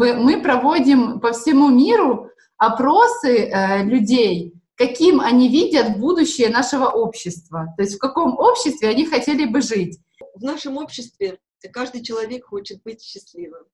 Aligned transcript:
Мы 0.00 0.42
проводим 0.42 1.20
по 1.20 1.32
всему 1.32 1.68
миру 1.68 2.30
опросы 2.56 3.48
э, 3.48 3.84
людей, 3.84 4.54
каким 4.74 5.20
они 5.20 5.48
видят 5.48 5.98
будущее 5.98 6.48
нашего 6.48 6.86
общества, 6.86 7.74
то 7.76 7.82
есть 7.82 7.96
в 7.96 7.98
каком 7.98 8.38
обществе 8.38 8.88
они 8.88 9.04
хотели 9.04 9.44
бы 9.44 9.60
жить. 9.60 9.98
В 10.34 10.42
нашем 10.42 10.78
обществе 10.78 11.38
каждый 11.72 12.02
человек 12.02 12.46
хочет 12.46 12.82
быть 12.82 13.02
счастливым. 13.02 13.64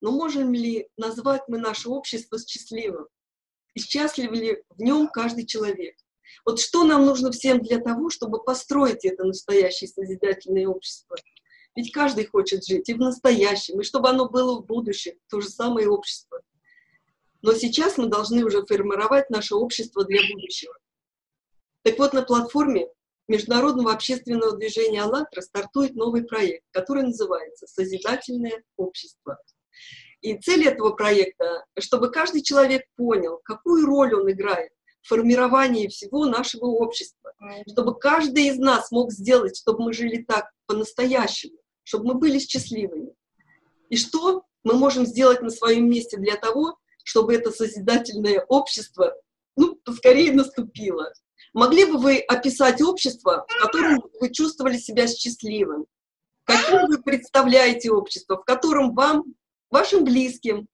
Но 0.00 0.10
можем 0.10 0.52
ли 0.52 0.88
назвать 0.96 1.42
мы 1.48 1.58
наше 1.58 1.88
общество 1.88 2.38
счастливым? 2.38 3.06
И 3.74 3.80
счастлив 3.80 4.32
ли 4.32 4.62
в 4.70 4.80
нем 4.80 5.08
каждый 5.08 5.46
человек? 5.46 5.96
Вот 6.44 6.60
что 6.60 6.84
нам 6.84 7.04
нужно 7.06 7.30
всем 7.30 7.60
для 7.60 7.78
того, 7.78 8.10
чтобы 8.10 8.42
построить 8.42 9.04
это 9.04 9.24
настоящее 9.24 9.88
созидательное 9.88 10.66
общество? 10.66 11.16
Ведь 11.74 11.92
каждый 11.92 12.26
хочет 12.26 12.64
жить 12.66 12.88
и 12.88 12.94
в 12.94 12.98
настоящем, 12.98 13.80
и 13.80 13.84
чтобы 13.84 14.10
оно 14.10 14.28
было 14.28 14.60
в 14.60 14.66
будущем, 14.66 15.14
то 15.28 15.40
же 15.40 15.48
самое 15.48 15.88
общество. 15.88 16.40
Но 17.40 17.54
сейчас 17.54 17.98
мы 17.98 18.06
должны 18.06 18.44
уже 18.44 18.64
формировать 18.64 19.30
наше 19.30 19.54
общество 19.54 20.04
для 20.04 20.20
будущего. 20.32 20.74
Так 21.82 21.98
вот, 21.98 22.12
на 22.12 22.22
платформе 22.22 22.88
Международного 23.26 23.92
общественного 23.92 24.56
движения 24.56 25.02
«АЛЛАТРА» 25.02 25.40
стартует 25.40 25.94
новый 25.94 26.24
проект, 26.24 26.64
который 26.70 27.04
называется 27.04 27.66
«Созидательное 27.66 28.62
общество». 28.76 29.38
И 30.20 30.36
цель 30.36 30.68
этого 30.68 30.90
проекта, 30.90 31.64
чтобы 31.80 32.10
каждый 32.10 32.42
человек 32.42 32.82
понял, 32.96 33.40
какую 33.42 33.86
роль 33.86 34.14
он 34.14 34.30
играет 34.30 34.70
в 35.00 35.08
формировании 35.08 35.88
всего 35.88 36.26
нашего 36.26 36.66
общества, 36.66 37.32
чтобы 37.68 37.98
каждый 37.98 38.48
из 38.48 38.58
нас 38.58 38.92
мог 38.92 39.10
сделать, 39.10 39.56
чтобы 39.56 39.84
мы 39.84 39.92
жили 39.92 40.22
так 40.22 40.52
по-настоящему, 40.66 41.58
чтобы 41.84 42.06
мы 42.06 42.14
были 42.14 42.38
счастливыми. 42.38 43.14
И 43.88 43.96
что 43.96 44.44
мы 44.64 44.74
можем 44.74 45.06
сделать 45.06 45.42
на 45.42 45.50
своем 45.50 45.88
месте 45.88 46.16
для 46.16 46.36
того, 46.36 46.78
чтобы 47.04 47.34
это 47.34 47.50
созидательное 47.50 48.44
общество, 48.48 49.14
ну, 49.56 49.76
поскорее 49.84 50.32
наступило. 50.32 51.12
Могли 51.52 51.84
бы 51.84 51.98
вы 51.98 52.18
описать 52.18 52.80
общество, 52.80 53.44
в 53.48 53.60
котором 53.60 54.02
вы 54.20 54.30
чувствовали 54.30 54.78
себя 54.78 55.06
счастливым? 55.06 55.86
Каким 56.44 56.86
вы 56.86 57.02
представляете 57.02 57.90
общество, 57.90 58.36
в 58.36 58.44
котором 58.44 58.94
вам, 58.94 59.24
вашим 59.70 60.04
близким 60.04 60.66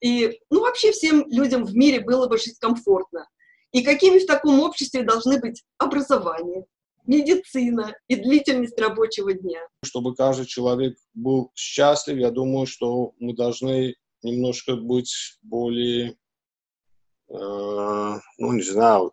и, 0.00 0.40
ну, 0.50 0.60
вообще 0.60 0.92
всем 0.92 1.26
людям 1.28 1.64
в 1.64 1.74
мире 1.74 2.00
было 2.00 2.26
бы 2.26 2.38
жить 2.38 2.58
комфортно? 2.58 3.28
И 3.72 3.84
какими 3.84 4.18
в 4.18 4.26
таком 4.26 4.60
обществе 4.60 5.02
должны 5.02 5.38
быть 5.38 5.62
образование, 5.78 6.64
медицина 7.06 7.94
и 8.08 8.16
длительность 8.16 8.78
рабочего 8.80 9.32
дня? 9.32 9.60
Чтобы 9.84 10.14
каждый 10.14 10.46
человек 10.46 10.96
был 11.14 11.50
счастлив, 11.54 12.18
я 12.18 12.30
думаю, 12.30 12.66
что 12.66 13.12
мы 13.18 13.34
должны 13.34 13.94
немножко 14.22 14.76
быть 14.76 15.38
более, 15.42 16.16
э, 17.28 17.34
ну, 18.38 18.52
не 18.52 18.62
знаю, 18.62 19.12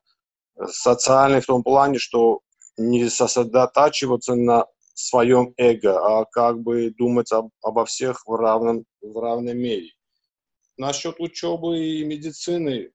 социальный 0.67 1.41
в 1.41 1.45
том 1.45 1.63
плане, 1.63 2.00
что 2.00 2.41
не 2.77 3.09
сосредотачиваться 3.09 4.35
на 4.35 4.66
своем 4.94 5.53
эго, 5.57 6.00
а 6.00 6.25
как 6.25 6.61
бы 6.61 6.91
думать 6.91 7.31
об, 7.31 7.50
обо 7.61 7.85
всех 7.85 8.23
в 8.25 8.35
равном, 8.35 8.85
в 9.02 9.17
равной 9.19 9.53
мере. 9.53 9.89
Насчет 10.78 11.19
учебы 11.19 11.80
и 11.80 12.05
медицины, 12.05 12.91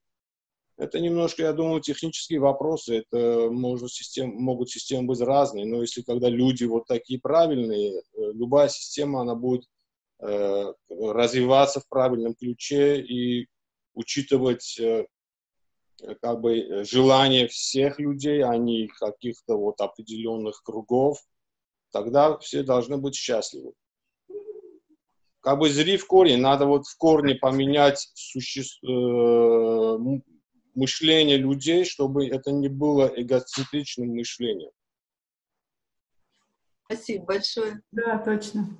это 0.78 1.00
немножко, 1.00 1.42
я 1.42 1.52
думаю, 1.52 1.80
технические 1.80 2.38
вопросы. 2.38 2.98
Это 2.98 3.50
может, 3.50 3.90
систем, 3.90 4.30
могут 4.30 4.70
системы 4.70 5.08
быть 5.08 5.20
разные, 5.20 5.66
но 5.66 5.80
если 5.80 6.02
когда 6.02 6.28
люди 6.28 6.64
вот 6.64 6.86
такие 6.86 7.20
правильные, 7.20 7.98
э, 7.98 8.02
любая 8.32 8.68
система, 8.68 9.22
она 9.22 9.34
будет 9.34 9.64
э, 10.20 10.72
развиваться 10.88 11.80
в 11.80 11.88
правильном 11.88 12.34
ключе 12.34 13.00
и 13.00 13.48
учитывать 13.94 14.78
э, 14.78 15.06
как 16.22 16.40
бы 16.40 16.84
желания 16.84 17.48
всех 17.48 17.98
людей, 17.98 18.44
а 18.44 18.56
не 18.56 18.86
каких-то 18.86 19.56
вот 19.56 19.80
определенных 19.80 20.62
кругов, 20.62 21.18
тогда 21.90 22.38
все 22.38 22.62
должны 22.62 22.98
быть 22.98 23.16
счастливы. 23.16 23.72
Как 25.40 25.58
бы 25.58 25.70
зри 25.70 25.96
в 25.96 26.06
корень, 26.06 26.40
надо 26.40 26.66
вот 26.66 26.86
в 26.86 26.96
корне 26.96 27.34
поменять 27.34 28.12
суще... 28.14 28.62
мышление 30.78 31.36
людей, 31.36 31.84
чтобы 31.84 32.26
это 32.26 32.52
не 32.52 32.68
было 32.68 33.12
эгоцентричным 33.14 34.14
мышлением. 34.14 34.70
Спасибо 36.84 37.24
большое. 37.26 37.82
Да, 37.90 38.18
точно. 38.18 38.78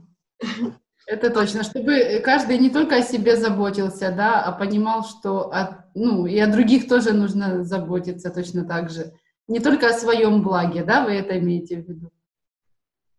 Это 1.07 1.31
точно, 1.31 1.65
чтобы 1.65 2.21
каждый 2.23 2.59
не 2.59 2.71
только 2.71 2.97
о 2.97 3.03
себе 3.03 3.37
заботился, 3.37 4.13
да, 4.13 4.43
а 4.43 4.53
понимал, 4.53 5.05
что 5.05 5.51
от, 5.51 5.95
ну, 5.95 6.27
и 6.27 6.39
о 6.39 6.47
других 6.47 6.87
тоже 6.87 7.13
нужно 7.13 7.65
заботиться 7.65 8.31
точно 8.31 8.67
так 8.67 8.91
же. 8.91 9.13
Не 9.47 9.61
только 9.61 9.89
о 9.89 9.99
своем 9.99 10.43
благе, 10.43 10.85
да, 10.85 11.05
вы 11.05 11.13
это 11.13 11.39
имеете 11.39 11.77
в 11.77 11.89
виду? 11.89 12.11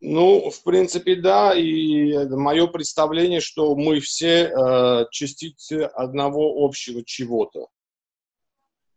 Ну, 0.01 0.49
в 0.49 0.63
принципе, 0.63 1.15
да, 1.15 1.53
и 1.53 2.27
мое 2.29 2.67
представление, 2.67 3.41
что 3.41 3.75
мы 3.75 3.99
все 3.99 4.45
э, 4.45 5.05
частицы 5.11 5.89
одного 5.93 6.63
общего 6.63 7.03
чего-то. 7.03 7.67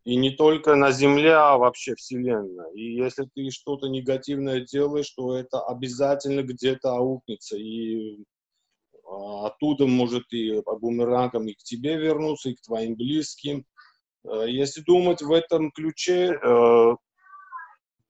И 0.05 0.17
не 0.17 0.31
только 0.31 0.75
на 0.75 0.91
Земле, 0.91 1.35
а 1.35 1.57
вообще 1.57 1.95
Вселенная. 1.95 2.71
И 2.73 2.97
если 2.97 3.29
ты 3.35 3.51
что-то 3.51 3.89
негативное 3.89 4.61
делаешь, 4.61 5.11
то 5.11 5.37
это 5.37 5.61
обязательно 5.61 6.43
где-то 6.43 6.97
аукнется. 6.97 7.57
И 7.57 8.25
а, 9.05 9.47
оттуда 9.47 9.87
может 9.87 10.33
и 10.33 10.61
по 10.63 10.77
бумерангам 10.77 11.47
и 11.47 11.55
к 11.55 11.59
тебе 11.59 11.97
вернуться, 11.97 12.51
и 12.51 12.55
к 12.55 12.63
твоим 12.63 12.97
близким. 12.97 13.65
Э, 14.25 14.45
если 14.49 14.81
думать 14.81 15.23
в 15.23 15.31
этом 15.31 15.71
ключе, 15.71 16.33
э, 16.43 16.97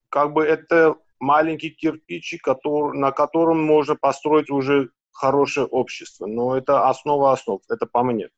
как 0.08 0.32
бы 0.32 0.44
это 0.44 0.96
маленький 1.18 1.70
кирпичик, 1.70 2.42
который, 2.42 2.98
на 2.98 3.12
котором 3.12 3.62
можно 3.62 3.96
построить 3.96 4.50
уже 4.50 4.90
хорошее 5.12 5.66
общество. 5.66 6.26
Но 6.26 6.56
это 6.56 6.88
основа 6.88 7.32
основ, 7.32 7.60
это 7.68 7.86
по 7.86 8.02
мне. 8.02 8.28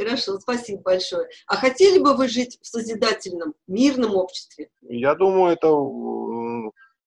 Хорошо, 0.00 0.40
спасибо 0.40 0.80
большое. 0.80 1.28
А 1.46 1.56
хотели 1.56 1.98
бы 1.98 2.16
вы 2.16 2.26
жить 2.26 2.58
в 2.62 2.66
созидательном, 2.66 3.52
мирном 3.66 4.16
обществе? 4.16 4.70
Я 4.80 5.14
думаю, 5.14 5.52
это 5.52 5.68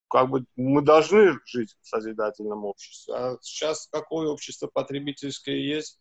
как 0.08 0.30
бы 0.30 0.46
мы 0.56 0.84
должны 0.84 1.40
жить 1.44 1.76
в 1.82 1.88
созидательном 1.88 2.66
обществе. 2.66 3.16
А 3.16 3.38
сейчас 3.42 3.88
какое 3.92 4.28
общество 4.28 4.70
потребительское 4.72 5.56
есть, 5.56 5.98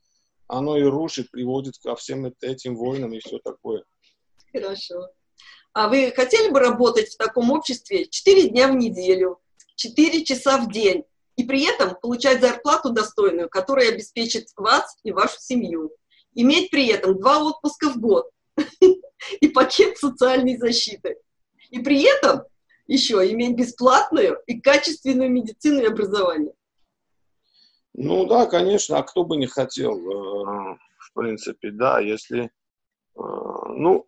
оно 0.48 0.76
и 0.76 0.82
рушит, 0.82 1.31
приводит 1.31 1.78
ко 1.78 1.97
всем 1.97 2.26
этим 2.42 2.76
войнам 2.76 3.14
и 3.14 3.20
все 3.20 3.38
такое. 3.38 3.84
Хорошо. 4.52 5.08
А 5.72 5.88
вы 5.88 6.12
хотели 6.14 6.50
бы 6.50 6.60
работать 6.60 7.08
в 7.08 7.16
таком 7.16 7.52
обществе 7.52 8.06
4 8.06 8.50
дня 8.50 8.69
в 8.69 8.76
неделю, 8.76 9.41
4 9.76 10.25
часа 10.26 10.58
в 10.58 10.70
день, 10.70 11.04
и 11.36 11.44
при 11.44 11.64
этом 11.64 11.97
получать 12.02 12.42
зарплату 12.42 12.91
достойную, 12.91 13.48
которая 13.48 13.88
обеспечит 13.88 14.48
вас 14.56 14.98
и 15.04 15.10
вашу 15.10 15.41
семью? 15.41 15.91
Иметь 16.34 16.70
при 16.70 16.88
этом 16.88 17.19
два 17.19 17.43
отпуска 17.43 17.91
в 17.91 17.98
год 17.98 18.31
и 19.41 19.48
пакет 19.48 19.98
социальной 19.98 20.56
защиты. 20.56 21.16
И 21.70 21.78
при 21.81 22.03
этом 22.03 22.43
еще 22.87 23.31
иметь 23.32 23.56
бесплатную 23.56 24.38
и 24.47 24.60
качественную 24.60 25.31
медицину 25.31 25.82
и 25.82 25.87
образование. 25.87 26.53
Ну 27.94 28.26
да, 28.26 28.47
конечно, 28.47 28.98
а 28.98 29.03
кто 29.03 29.25
бы 29.25 29.37
не 29.37 29.47
хотел, 29.47 29.97
э, 29.98 30.76
в 30.98 31.12
принципе, 31.15 31.70
да, 31.70 32.00
если, 32.00 32.44
э, 32.44 32.49
ну, 33.16 34.06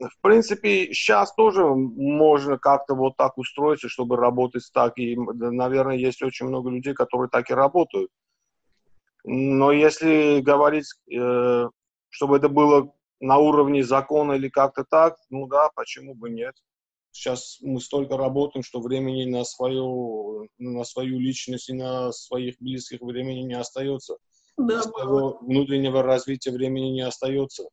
в 0.00 0.20
принципе, 0.22 0.92
сейчас 0.94 1.34
тоже 1.34 1.64
можно 1.64 2.56
как-то 2.56 2.94
вот 2.94 3.16
так 3.16 3.36
устроиться, 3.36 3.88
чтобы 3.88 4.16
работать 4.16 4.62
так, 4.72 4.96
и, 4.96 5.16
наверное, 5.16 5.96
есть 5.96 6.22
очень 6.22 6.46
много 6.46 6.70
людей, 6.70 6.94
которые 6.94 7.28
так 7.28 7.50
и 7.50 7.54
работают. 7.54 8.10
Но 9.30 9.72
если 9.72 10.40
говорить, 10.40 10.86
э, 11.12 11.68
чтобы 12.08 12.38
это 12.38 12.48
было 12.48 12.94
на 13.20 13.36
уровне 13.36 13.84
закона 13.84 14.32
или 14.32 14.48
как-то 14.48 14.86
так, 14.88 15.18
ну 15.28 15.46
да, 15.46 15.68
почему 15.74 16.14
бы 16.14 16.30
нет? 16.30 16.54
Сейчас 17.10 17.58
мы 17.60 17.78
столько 17.82 18.16
работаем, 18.16 18.62
что 18.62 18.80
времени 18.80 19.26
на 19.26 19.44
свою, 19.44 20.48
на 20.56 20.82
свою 20.84 21.18
личность 21.18 21.68
и 21.68 21.74
на 21.74 22.10
своих 22.10 22.56
близких 22.58 23.02
времени 23.02 23.40
не 23.40 23.52
остается. 23.52 24.16
Да. 24.56 24.82
Своего 24.82 25.36
внутреннего 25.42 26.02
развития 26.02 26.50
времени 26.50 26.88
не 26.88 27.02
остается. 27.02 27.64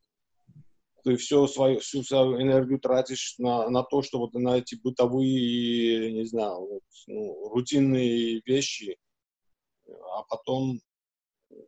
Ты 1.06 1.16
все 1.16 1.48
свою, 1.48 1.80
всю 1.80 2.04
свою 2.04 2.42
энергию 2.42 2.81
тратишь 2.81 3.36
на, 3.38 3.69
на 3.69 3.84
то, 3.84 4.02
что 4.02 4.19
вот 4.19 4.34
на 4.34 4.57
эти 4.57 4.75
бытовые, 4.75 6.12
не 6.12 6.25
знаю, 6.25 6.60
вот, 6.60 6.84
ну, 7.07 7.50
рутинные 7.50 8.42
вещи, 8.46 8.98
а 9.88 10.24
потом 10.24 10.80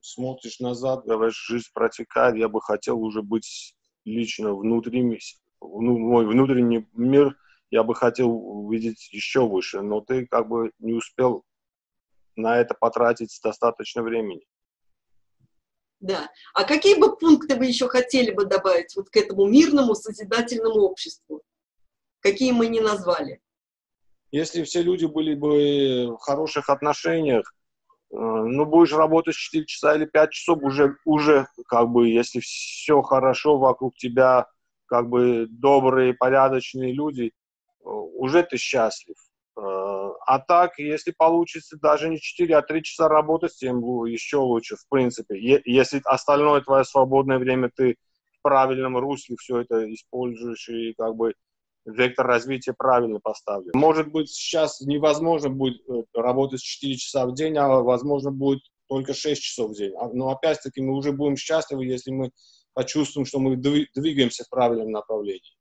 смотришь 0.01 0.60
назад, 0.60 1.06
говоришь, 1.06 1.45
жизнь 1.48 1.69
протекает, 1.74 2.36
я 2.36 2.50
бы 2.50 2.62
хотел 2.62 3.00
уже 3.00 3.22
быть 3.22 3.75
лично 4.06 4.54
внутри, 4.54 5.19
ну, 5.62 5.98
мой 5.98 6.25
внутренний 6.25 6.88
мир 6.94 7.38
я 7.69 7.84
бы 7.84 7.95
хотел 7.95 8.30
увидеть 8.31 9.10
еще 9.12 9.48
выше, 9.48 9.81
но 9.81 10.01
ты 10.01 10.25
как 10.25 10.48
бы 10.48 10.72
не 10.80 10.94
успел 10.94 11.44
на 12.36 12.57
это 12.57 12.75
потратить 12.80 13.38
достаточно 13.44 14.04
времени. 14.04 14.45
Да. 16.00 16.30
А 16.54 16.63
какие 16.63 17.00
бы 17.00 17.18
пункты 17.18 17.56
вы 17.56 17.66
еще 17.66 17.88
хотели 17.88 18.31
бы 18.31 18.45
добавить 18.45 18.95
вот 18.95 19.10
к 19.10 19.18
этому 19.18 19.48
мирному 19.48 19.95
созидательному 19.95 20.81
обществу? 20.81 21.42
Какие 22.19 22.51
мы 22.51 22.68
не 22.68 22.80
назвали? 22.80 23.42
Если 24.31 24.63
все 24.63 24.81
люди 24.81 25.06
были 25.06 25.34
бы 25.34 26.16
в 26.16 26.18
хороших 26.18 26.69
отношениях, 26.69 27.56
ну, 28.12 28.65
будешь 28.65 28.94
работать 28.94 29.36
4 29.36 29.65
часа 29.65 29.95
или 29.95 30.06
5 30.06 30.31
часов, 30.31 30.59
уже, 30.62 30.98
уже 31.06 31.48
как 31.68 31.89
бы, 31.89 32.07
если 32.09 32.39
все 32.39 33.01
хорошо 33.01 33.57
вокруг 33.57 33.95
тебя, 33.98 34.48
как 34.86 35.09
бы 35.09 35.48
добрые, 35.50 36.13
порядочные 36.13 36.94
люди, 36.94 37.27
э, 37.27 37.89
уже 37.89 38.44
ты 38.44 38.57
счастлив. 38.57 39.18
Э, 39.57 39.62
а 40.25 40.39
так, 40.39 40.80
если 40.80 41.12
получится 41.12 41.77
даже 41.81 42.09
не 42.09 42.19
4, 42.19 42.56
а 42.56 42.62
3 42.62 42.83
часа 42.83 43.09
работать, 43.09 43.56
тем 43.56 43.80
еще 44.06 44.38
лучше, 44.38 44.77
в 44.77 44.88
принципе. 44.89 45.36
Если 45.65 46.01
остальное 46.06 46.62
твое 46.62 46.86
свободное 46.86 47.39
время 47.39 47.69
ты 47.75 47.98
в 48.39 48.42
правильном 48.42 48.98
русле 48.98 49.36
все 49.38 49.62
это 49.62 49.94
используешь 49.94 50.69
и 50.69 50.94
как 50.94 51.15
бы 51.15 51.33
вектор 51.88 52.25
развития 52.25 52.74
правильно 52.74 53.19
поставлен. 53.19 53.72
Может 53.74 54.12
быть, 54.12 54.30
сейчас 54.30 54.81
невозможно 54.81 55.50
будет 55.50 55.81
э, 55.89 56.04
работать 56.13 56.62
4 56.62 56.95
часа 56.98 57.25
в 57.25 57.34
день, 57.34 57.57
а 57.57 57.68
возможно 57.81 58.31
будет 58.31 58.62
только 58.88 59.13
6 59.13 59.42
часов 59.42 59.72
в 59.72 59.75
день. 59.75 59.94
А, 59.98 60.10
но 60.10 60.30
опять-таки 60.30 60.81
мы 60.81 60.95
уже 60.95 61.12
будем 61.12 61.38
счастливы, 61.38 61.86
если 61.86 62.12
мы 62.12 62.31
почувствуем, 62.74 63.25
что 63.25 63.39
мы 63.39 63.56
двигаемся 63.56 64.44
в 64.44 64.50
правильном 64.50 64.92
направлении. 64.92 65.56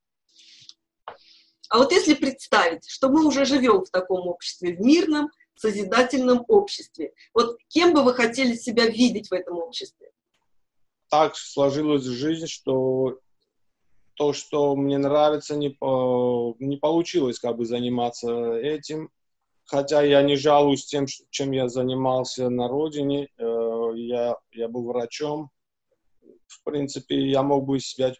А 1.69 1.79
вот 1.79 1.91
если 1.91 2.13
представить, 2.13 2.87
что 2.87 3.09
мы 3.09 3.25
уже 3.25 3.45
живем 3.45 3.83
в 3.83 3.89
таком 3.89 4.27
обществе, 4.27 4.75
в 4.75 4.79
мирном, 4.79 5.29
созидательном 5.55 6.45
обществе, 6.47 7.13
вот 7.33 7.57
кем 7.67 7.93
бы 7.93 8.03
вы 8.03 8.13
хотели 8.13 8.55
себя 8.55 8.85
видеть 8.85 9.29
в 9.29 9.33
этом 9.33 9.57
обществе? 9.57 10.11
Так 11.09 11.35
сложилась 11.35 12.03
жизнь, 12.03 12.47
что 12.47 13.19
то, 14.17 14.33
что 14.33 14.75
мне 14.75 14.97
нравится, 14.97 15.55
не, 15.55 15.69
по, 15.69 16.55
не 16.59 16.77
получилось 16.77 17.39
как 17.39 17.57
бы 17.57 17.65
заниматься 17.65 18.55
этим. 18.55 19.09
Хотя 19.65 20.01
я 20.01 20.23
не 20.23 20.35
жалуюсь 20.35 20.85
тем, 20.85 21.05
чем 21.29 21.51
я 21.51 21.69
занимался 21.69 22.49
на 22.49 22.67
родине. 22.67 23.29
Э, 23.37 23.91
я, 23.95 24.35
я 24.51 24.67
был 24.67 24.85
врачом. 24.87 25.49
В 26.47 26.63
принципе, 26.63 27.27
я 27.27 27.43
мог 27.43 27.65
бы 27.65 27.79
себя 27.79 28.13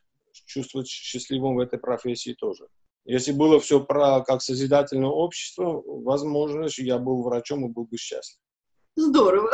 чувствовать 0.45 0.87
счастливым 0.87 1.55
в 1.55 1.59
этой 1.59 1.79
профессии 1.79 2.33
тоже. 2.33 2.67
Если 3.05 3.31
было 3.31 3.59
все 3.59 3.79
про 3.79 4.21
как 4.21 4.41
созидательное 4.41 5.09
общество, 5.09 5.81
возможно, 5.85 6.67
я 6.77 6.99
был 6.99 7.23
врачом 7.23 7.65
и 7.65 7.73
был 7.73 7.85
бы 7.85 7.97
счастлив. 7.97 8.39
Здорово. 8.95 9.51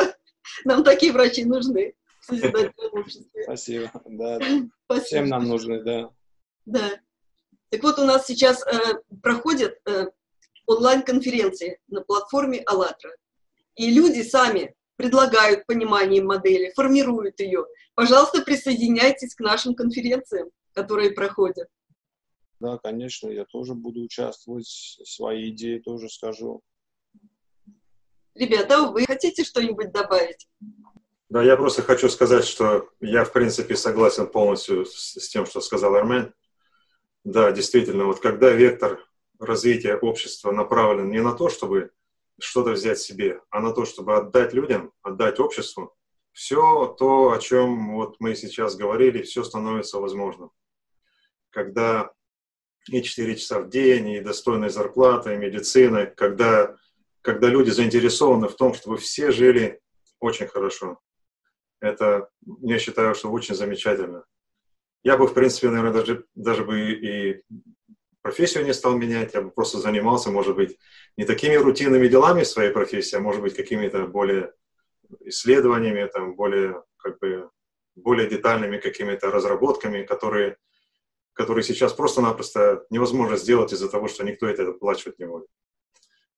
Нам 0.64 0.84
такие 0.84 1.12
врачи 1.12 1.44
нужны 1.44 1.94
в 2.20 2.24
созидательном 2.26 2.92
обществе. 2.92 3.44
Спасибо. 3.44 3.90
Да. 4.04 4.38
Спасибо. 4.86 5.04
Всем 5.04 5.28
нам 5.28 5.48
нужны, 5.48 5.82
да. 5.82 6.10
Да. 6.66 6.90
Так 7.70 7.82
вот, 7.82 7.98
у 7.98 8.04
нас 8.04 8.26
сейчас 8.26 8.64
э, 8.66 9.00
проходят 9.22 9.78
э, 9.86 10.06
онлайн-конференции 10.66 11.80
на 11.88 12.00
платформе 12.02 12.62
АЛЛАТРА. 12.66 13.10
И 13.76 13.90
люди 13.90 14.22
сами 14.22 14.74
предлагают 14.96 15.66
понимание 15.66 16.22
модели, 16.22 16.72
формируют 16.74 17.40
ее. 17.40 17.66
Пожалуйста, 17.94 18.42
присоединяйтесь 18.42 19.34
к 19.34 19.40
нашим 19.40 19.74
конференциям, 19.74 20.50
которые 20.72 21.10
проходят. 21.10 21.68
Да, 22.60 22.78
конечно, 22.78 23.28
я 23.28 23.44
тоже 23.44 23.74
буду 23.74 24.02
участвовать, 24.02 24.66
свои 25.04 25.50
идеи 25.50 25.80
тоже 25.80 26.08
скажу. 26.08 26.62
Ребята, 28.34 28.82
вы 28.82 29.04
хотите 29.04 29.44
что-нибудь 29.44 29.92
добавить? 29.92 30.48
Да, 31.28 31.42
я 31.42 31.56
просто 31.56 31.82
хочу 31.82 32.08
сказать, 32.08 32.44
что 32.44 32.88
я, 33.00 33.24
в 33.24 33.32
принципе, 33.32 33.76
согласен 33.76 34.28
полностью 34.28 34.86
с, 34.86 35.20
с 35.20 35.28
тем, 35.28 35.46
что 35.46 35.60
сказал 35.60 35.94
Армен. 35.94 36.32
Да, 37.24 37.52
действительно, 37.52 38.04
вот 38.04 38.20
когда 38.20 38.50
вектор 38.50 39.04
развития 39.38 39.96
общества 39.96 40.52
направлен 40.52 41.10
не 41.10 41.22
на 41.22 41.32
то, 41.32 41.48
чтобы 41.48 41.90
что-то 42.38 42.72
взять 42.72 42.98
себе, 42.98 43.40
а 43.50 43.60
на 43.60 43.72
то, 43.72 43.84
чтобы 43.84 44.16
отдать 44.16 44.52
людям, 44.52 44.92
отдать 45.02 45.40
обществу, 45.40 45.94
все 46.32 46.86
то, 46.98 47.32
о 47.32 47.38
чем 47.38 47.94
вот 47.94 48.16
мы 48.18 48.34
сейчас 48.34 48.76
говорили, 48.76 49.22
все 49.22 49.42
становится 49.44 49.98
возможным. 49.98 50.50
Когда 51.50 52.12
и 52.88 53.02
4 53.02 53.36
часа 53.36 53.60
в 53.60 53.70
день, 53.70 54.10
и 54.10 54.20
достойная 54.20 54.68
зарплата, 54.68 55.32
и 55.32 55.38
медицина, 55.38 56.06
когда, 56.06 56.76
когда 57.22 57.48
люди 57.48 57.70
заинтересованы 57.70 58.48
в 58.48 58.56
том, 58.56 58.74
чтобы 58.74 58.98
все 58.98 59.30
жили 59.30 59.80
очень 60.20 60.46
хорошо. 60.46 60.98
Это, 61.80 62.28
я 62.60 62.78
считаю, 62.78 63.14
что 63.14 63.30
очень 63.30 63.54
замечательно. 63.54 64.24
Я 65.04 65.16
бы, 65.18 65.26
в 65.26 65.34
принципе, 65.34 65.68
наверное, 65.68 65.92
даже, 65.92 66.24
даже 66.34 66.64
бы 66.64 66.80
и 66.80 67.42
профессию 68.22 68.64
не 68.64 68.72
стал 68.72 68.96
менять, 68.96 69.34
я 69.34 69.42
бы 69.42 69.50
просто 69.50 69.78
занимался, 69.78 70.30
может 70.30 70.56
быть, 70.56 70.78
не 71.18 71.26
такими 71.26 71.56
рутинными 71.56 72.08
делами 72.08 72.42
своей 72.42 72.72
профессии, 72.72 73.16
а 73.16 73.20
может 73.20 73.42
быть, 73.42 73.54
какими-то 73.54 74.06
более 74.06 74.54
исследованиями, 75.20 76.08
там, 76.12 76.34
более, 76.34 76.82
как 76.96 77.18
бы, 77.18 77.50
более 77.94 78.28
детальными 78.28 78.78
какими-то 78.78 79.30
разработками, 79.30 80.04
которые, 80.04 80.56
которые 81.34 81.62
сейчас 81.62 81.92
просто-напросто 81.92 82.86
невозможно 82.88 83.36
сделать 83.36 83.74
из-за 83.74 83.90
того, 83.90 84.08
что 84.08 84.24
никто 84.24 84.46
это 84.46 84.70
оплачивать 84.70 85.18
не 85.18 85.26
будет. 85.26 85.48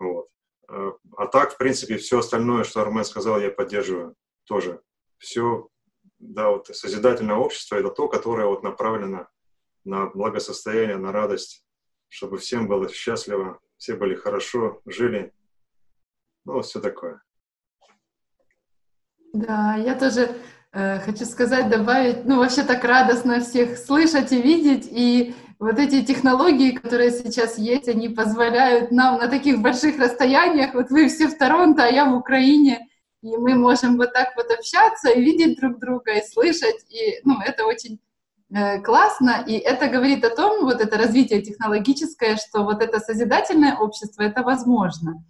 Вот. 0.01 0.29
А 0.69 1.27
так, 1.29 1.55
в 1.55 1.57
принципе, 1.57 1.99
все 1.99 2.19
остальное, 2.19 2.65
что 2.65 2.81
Армен 2.81 3.05
сказал, 3.05 3.41
я 3.41 3.51
поддерживаю 3.51 4.17
тоже. 4.45 4.81
Все 5.19 5.69
да, 6.19 6.51
вот 6.51 6.69
созидательное 6.69 7.37
общество– 7.37 7.77
это 7.77 7.91
то, 7.91 8.09
которое 8.09 8.47
вот 8.47 8.63
направлено 8.63 9.29
на 9.85 10.07
благосостояние, 10.07 10.97
на 10.97 11.13
радость, 11.13 11.65
чтобы 12.09 12.39
всем 12.39 12.69
было 12.69 12.89
счастливо, 12.89 13.61
все 13.77 13.95
были 13.95 14.15
хорошо, 14.15 14.81
жили, 14.87 15.33
ну, 16.45 16.61
все 16.63 16.81
такое. 16.81 17.23
Да, 19.33 19.75
я 19.77 19.95
тоже 19.95 20.31
э, 20.73 21.01
хочу 21.01 21.25
сказать, 21.27 21.69
добавить, 21.69 22.25
ну, 22.25 22.39
вообще 22.39 22.63
так 22.63 22.83
радостно 22.85 23.41
всех 23.41 23.77
слышать 23.77 24.33
и 24.33 24.41
видеть, 24.41 24.89
и 24.91 25.35
вот 25.59 25.79
эти 25.79 26.05
технологии, 26.05 26.73
которые 26.73 27.11
сейчас 27.11 27.59
есть, 27.59 27.89
они 27.89 28.09
позволяют 28.09 28.93
нам 28.93 29.19
на 29.19 29.29
таких 29.29 29.61
больших 29.61 29.99
расстояниях, 29.99 30.75
вот 30.75 30.91
вы 30.91 31.09
все 31.09 31.29
в 31.29 31.37
Торонто, 31.37 31.85
а 31.85 31.89
я 31.89 32.07
в 32.07 32.15
Украине, 32.15 32.89
и 33.23 33.37
мы 33.37 33.55
можем 33.55 33.97
вот 33.97 34.13
так 34.13 34.37
вот 34.37 34.51
общаться 34.51 35.11
и 35.11 35.21
видеть 35.21 35.59
друг 35.59 35.79
друга, 35.79 36.13
и 36.13 36.27
слышать, 36.27 36.85
и, 36.91 37.21
ну, 37.25 37.41
это 37.41 37.65
очень 37.65 38.01
э, 38.55 38.81
классно, 38.81 39.45
и 39.47 39.55
это 39.55 39.89
говорит 39.89 40.25
о 40.25 40.35
том, 40.35 40.65
вот 40.65 40.81
это 40.81 40.97
развитие 40.99 41.43
технологическое, 41.43 42.37
что 42.37 42.63
вот 42.63 42.83
это 42.83 43.01
созидательное 43.01 43.77
общество, 43.77 44.23
это 44.23 44.43
возможно 44.43 45.25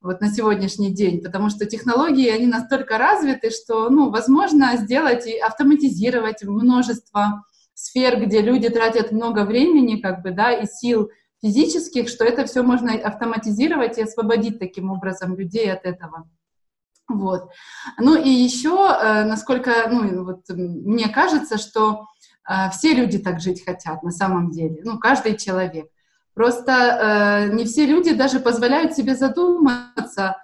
вот 0.00 0.20
на 0.20 0.32
сегодняшний 0.32 0.92
день, 0.92 1.22
потому 1.22 1.50
что 1.50 1.66
технологии, 1.66 2.28
они 2.28 2.46
настолько 2.46 2.96
развиты, 2.96 3.50
что, 3.50 3.90
ну, 3.90 4.10
возможно 4.10 4.76
сделать 4.76 5.26
и 5.26 5.38
автоматизировать 5.38 6.42
множество 6.42 7.44
сфер, 7.74 8.24
где 8.24 8.40
люди 8.40 8.68
тратят 8.68 9.12
много 9.12 9.44
времени, 9.44 10.00
как 10.00 10.22
бы, 10.22 10.30
да, 10.30 10.52
и 10.52 10.66
сил 10.66 11.10
физических, 11.42 12.08
что 12.08 12.24
это 12.24 12.44
все 12.44 12.62
можно 12.62 12.92
автоматизировать 12.94 13.98
и 13.98 14.02
освободить 14.02 14.58
таким 14.58 14.90
образом 14.90 15.36
людей 15.36 15.70
от 15.70 15.84
этого. 15.84 16.28
Вот. 17.10 17.50
Ну 17.98 18.16
и 18.16 18.30
еще, 18.30 18.88
э, 18.88 19.24
насколько, 19.24 19.88
ну, 19.90 20.24
вот 20.24 20.42
мне 20.48 21.08
кажется, 21.08 21.58
что 21.58 22.06
э, 22.48 22.70
все 22.70 22.94
люди 22.94 23.18
так 23.18 23.40
жить 23.40 23.64
хотят 23.64 24.04
на 24.04 24.12
самом 24.12 24.52
деле, 24.52 24.80
ну, 24.84 24.98
каждый 24.98 25.36
человек. 25.36 25.88
Просто 26.34 27.48
э, 27.50 27.52
не 27.52 27.64
все 27.64 27.84
люди 27.86 28.14
даже 28.14 28.38
позволяют 28.38 28.94
себе 28.94 29.16
задуматься 29.16 30.36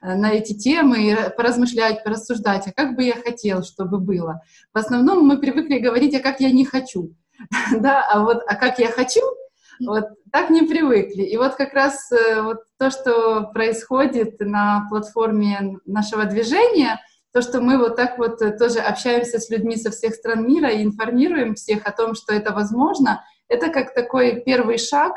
на 0.00 0.32
эти 0.32 0.52
темы 0.52 1.12
и 1.12 1.16
поразмышлять, 1.36 2.02
порассуждать, 2.02 2.66
а 2.66 2.72
как 2.72 2.96
бы 2.96 3.04
я 3.04 3.14
хотел, 3.14 3.62
чтобы 3.62 3.98
было. 3.98 4.42
В 4.72 4.78
основном 4.78 5.24
мы 5.24 5.38
привыкли 5.38 5.78
говорить, 5.78 6.14
а 6.14 6.20
как 6.20 6.40
я 6.40 6.50
не 6.50 6.64
хочу. 6.64 7.14
да, 7.80 8.04
а 8.10 8.20
вот, 8.20 8.42
а 8.46 8.54
как 8.56 8.78
я 8.78 8.88
хочу, 8.88 9.20
вот 9.86 10.04
так 10.30 10.50
не 10.50 10.62
привыкли. 10.62 11.22
И 11.22 11.36
вот 11.36 11.54
как 11.54 11.72
раз 11.74 12.10
э, 12.12 12.42
вот 12.42 12.58
то, 12.78 12.90
что 12.90 13.50
происходит 13.52 14.40
на 14.40 14.86
платформе 14.88 15.78
нашего 15.84 16.24
движения, 16.24 17.00
то, 17.32 17.40
что 17.42 17.60
мы 17.60 17.78
вот 17.78 17.96
так 17.96 18.18
вот 18.18 18.40
э, 18.42 18.56
тоже 18.56 18.78
общаемся 18.80 19.38
с 19.38 19.50
людьми 19.50 19.76
со 19.76 19.90
всех 19.90 20.14
стран 20.14 20.46
мира 20.46 20.70
и 20.70 20.82
информируем 20.82 21.54
всех 21.54 21.86
о 21.86 21.92
том, 21.92 22.14
что 22.14 22.34
это 22.34 22.52
возможно, 22.52 23.24
это 23.48 23.68
как 23.68 23.94
такой 23.94 24.42
первый 24.42 24.78
шаг 24.78 25.16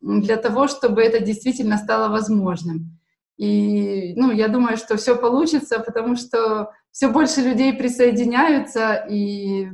для 0.00 0.36
того, 0.36 0.68
чтобы 0.68 1.02
это 1.02 1.20
действительно 1.20 1.76
стало 1.76 2.08
возможным. 2.08 2.98
И, 3.36 4.12
ну, 4.16 4.30
я 4.30 4.48
думаю, 4.48 4.76
что 4.76 4.96
все 4.96 5.16
получится, 5.16 5.78
потому 5.78 6.16
что 6.16 6.72
все 6.90 7.08
больше 7.08 7.40
людей 7.40 7.72
присоединяются, 7.72 9.06
и 9.08 9.70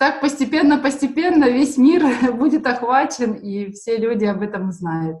так 0.00 0.22
постепенно-постепенно 0.22 1.44
весь 1.50 1.76
мир 1.76 2.02
будет 2.32 2.66
охвачен, 2.66 3.34
и 3.34 3.70
все 3.72 3.98
люди 3.98 4.24
об 4.24 4.40
этом 4.40 4.72
знают. 4.72 5.18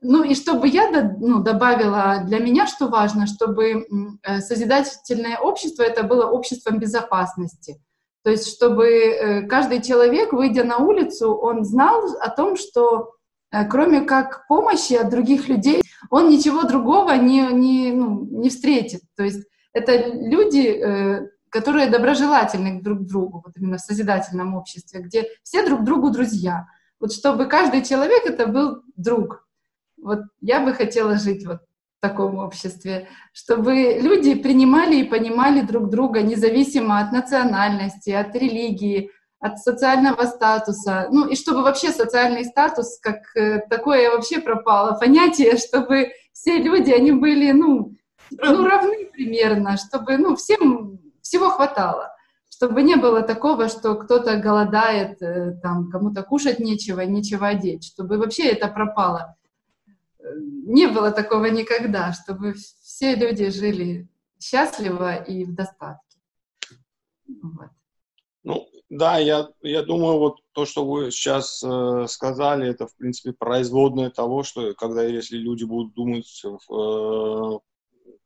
Ну 0.00 0.22
и 0.22 0.36
чтобы 0.36 0.68
я 0.68 0.90
ну, 1.18 1.42
добавила 1.42 2.22
для 2.24 2.38
меня, 2.38 2.68
что 2.68 2.86
важно, 2.86 3.26
чтобы 3.26 3.84
э, 4.22 4.40
созидательное 4.40 5.38
общество 5.38 5.82
это 5.82 6.04
было 6.04 6.26
обществом 6.26 6.78
безопасности. 6.78 7.82
То 8.22 8.30
есть 8.30 8.46
чтобы 8.54 8.86
э, 8.86 9.46
каждый 9.48 9.82
человек, 9.82 10.32
выйдя 10.32 10.62
на 10.62 10.76
улицу, 10.78 11.34
он 11.34 11.64
знал 11.64 12.00
о 12.20 12.30
том, 12.30 12.56
что 12.56 13.10
э, 13.50 13.66
кроме 13.68 14.02
как 14.02 14.46
помощи 14.46 14.94
от 14.94 15.10
других 15.10 15.48
людей, 15.48 15.82
он 16.10 16.30
ничего 16.30 16.62
другого 16.62 17.16
не, 17.16 17.40
не, 17.52 17.90
ну, 17.90 18.24
не 18.30 18.50
встретит. 18.50 19.00
То 19.16 19.24
есть 19.24 19.44
это 19.72 19.96
люди, 19.96 21.28
которые 21.50 21.90
доброжелательны 21.90 22.80
друг 22.80 23.00
к 23.00 23.06
другу, 23.06 23.42
вот 23.44 23.56
именно 23.56 23.76
в 23.76 23.80
созидательном 23.80 24.54
обществе, 24.54 25.00
где 25.00 25.26
все 25.42 25.66
друг 25.66 25.84
другу 25.84 26.10
друзья. 26.10 26.66
Вот 26.98 27.12
чтобы 27.12 27.46
каждый 27.46 27.82
человек 27.84 28.24
это 28.24 28.46
был 28.46 28.82
друг, 28.96 29.46
вот 30.00 30.20
я 30.40 30.60
бы 30.60 30.72
хотела 30.72 31.16
жить 31.16 31.44
вот 31.46 31.60
в 31.98 32.00
таком 32.00 32.38
обществе, 32.38 33.08
чтобы 33.32 33.98
люди 34.00 34.34
принимали 34.34 34.96
и 34.96 35.04
понимали 35.04 35.60
друг 35.60 35.90
друга 35.90 36.22
независимо 36.22 37.00
от 37.00 37.12
национальности, 37.12 38.10
от 38.10 38.34
религии, 38.34 39.10
от 39.40 39.58
социального 39.58 40.24
статуса, 40.26 41.08
ну 41.10 41.26
и 41.26 41.34
чтобы 41.34 41.62
вообще 41.62 41.90
социальный 41.90 42.44
статус 42.44 42.98
как 43.00 43.18
э, 43.34 43.60
такое 43.68 44.10
вообще 44.10 44.38
пропало, 44.38 44.98
понятие, 44.98 45.56
чтобы 45.58 46.12
все 46.32 46.58
люди, 46.58 46.90
они 46.90 47.12
были, 47.12 47.52
ну, 47.52 47.94
ну 48.30 48.64
равны 48.64 49.06
примерно, 49.12 49.76
чтобы, 49.76 50.16
ну, 50.16 50.36
всем 50.36 51.00
всего 51.30 51.50
хватало, 51.50 52.12
чтобы 52.48 52.82
не 52.82 52.96
было 52.96 53.22
такого, 53.22 53.68
что 53.68 53.94
кто-то 53.94 54.36
голодает, 54.36 55.22
э, 55.22 55.52
там, 55.62 55.90
кому-то 55.90 56.22
кушать 56.22 56.58
нечего, 56.58 57.00
нечего 57.02 57.48
одеть, 57.48 57.84
чтобы 57.84 58.18
вообще 58.18 58.48
это 58.48 58.68
пропало 58.68 59.36
не 60.70 60.86
было 60.86 61.10
такого 61.10 61.46
никогда, 61.46 62.12
чтобы 62.12 62.54
все 62.54 63.14
люди 63.14 63.50
жили 63.50 64.08
счастливо 64.40 65.16
и 65.16 65.44
в 65.44 65.54
достатке. 65.54 66.18
Вот. 67.26 67.70
Ну, 68.42 68.68
да, 68.88 69.18
я, 69.18 69.48
я 69.62 69.82
думаю, 69.82 70.18
вот 70.18 70.38
то, 70.52 70.64
что 70.64 70.84
вы 70.84 71.10
сейчас 71.10 71.62
э, 71.62 72.06
сказали, 72.08 72.68
это, 72.68 72.86
в 72.86 72.96
принципе, 72.96 73.32
производное 73.32 74.10
того, 74.10 74.42
что 74.42 74.74
когда, 74.74 75.02
если 75.02 75.36
люди 75.36 75.64
будут 75.64 75.94
думать 75.94 76.42
э, 76.44 77.58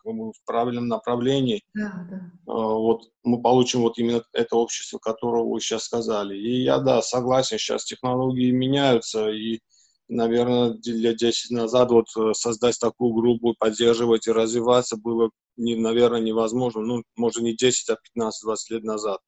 в 0.04 0.44
правильном 0.44 0.88
направлении, 0.88 1.62
да, 1.74 2.06
да. 2.10 2.16
Э, 2.16 2.22
вот 2.46 3.02
мы 3.22 3.40
получим 3.40 3.80
вот 3.80 3.98
именно 3.98 4.22
это 4.32 4.56
общество, 4.56 4.98
которое 4.98 5.42
вы 5.42 5.60
сейчас 5.60 5.84
сказали. 5.84 6.36
И 6.36 6.62
я, 6.62 6.78
да, 6.78 7.02
согласен, 7.02 7.58
сейчас 7.58 7.84
технологии 7.84 8.50
меняются, 8.50 9.30
и 9.30 9.60
наверное, 10.08 10.78
лет 10.84 11.16
10 11.16 11.50
назад 11.50 11.90
вот 11.90 12.06
э, 12.16 12.32
создать 12.34 12.78
такую 12.78 13.14
группу, 13.14 13.54
поддерживать 13.58 14.26
и 14.26 14.32
развиваться 14.32 14.96
было, 14.96 15.30
не, 15.56 15.76
наверное, 15.76 16.20
невозможно. 16.20 16.82
Ну, 16.82 17.02
может, 17.16 17.42
не 17.42 17.56
10, 17.56 17.90
а 17.90 17.96
15-20 18.18 18.30
лет 18.70 18.84
назад. 18.84 19.20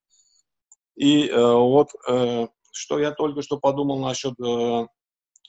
И 0.96 1.26
э, 1.26 1.54
вот 1.54 1.88
э, 2.08 2.46
что 2.72 2.98
я 2.98 3.10
только 3.10 3.42
что 3.42 3.58
подумал 3.58 3.98
насчет, 3.98 4.34
э, 4.40 4.86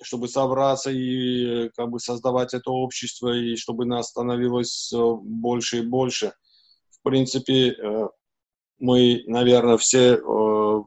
чтобы 0.02 0.28
собраться 0.28 0.92
и 0.92 1.70
как 1.76 1.90
бы 1.90 2.00
создавать 2.00 2.54
это 2.54 2.72
общество, 2.72 3.36
и 3.36 3.56
чтобы 3.56 3.86
нас 3.86 4.10
становилось 4.10 4.92
э, 4.94 4.98
больше 4.98 5.80
и 5.80 5.82
больше. 5.82 6.34
В 6.90 7.02
принципе, 7.02 7.72
э, 7.72 8.08
мы, 8.80 9.24
наверное, 9.28 9.78
все 9.78 10.16
э, 10.16 10.84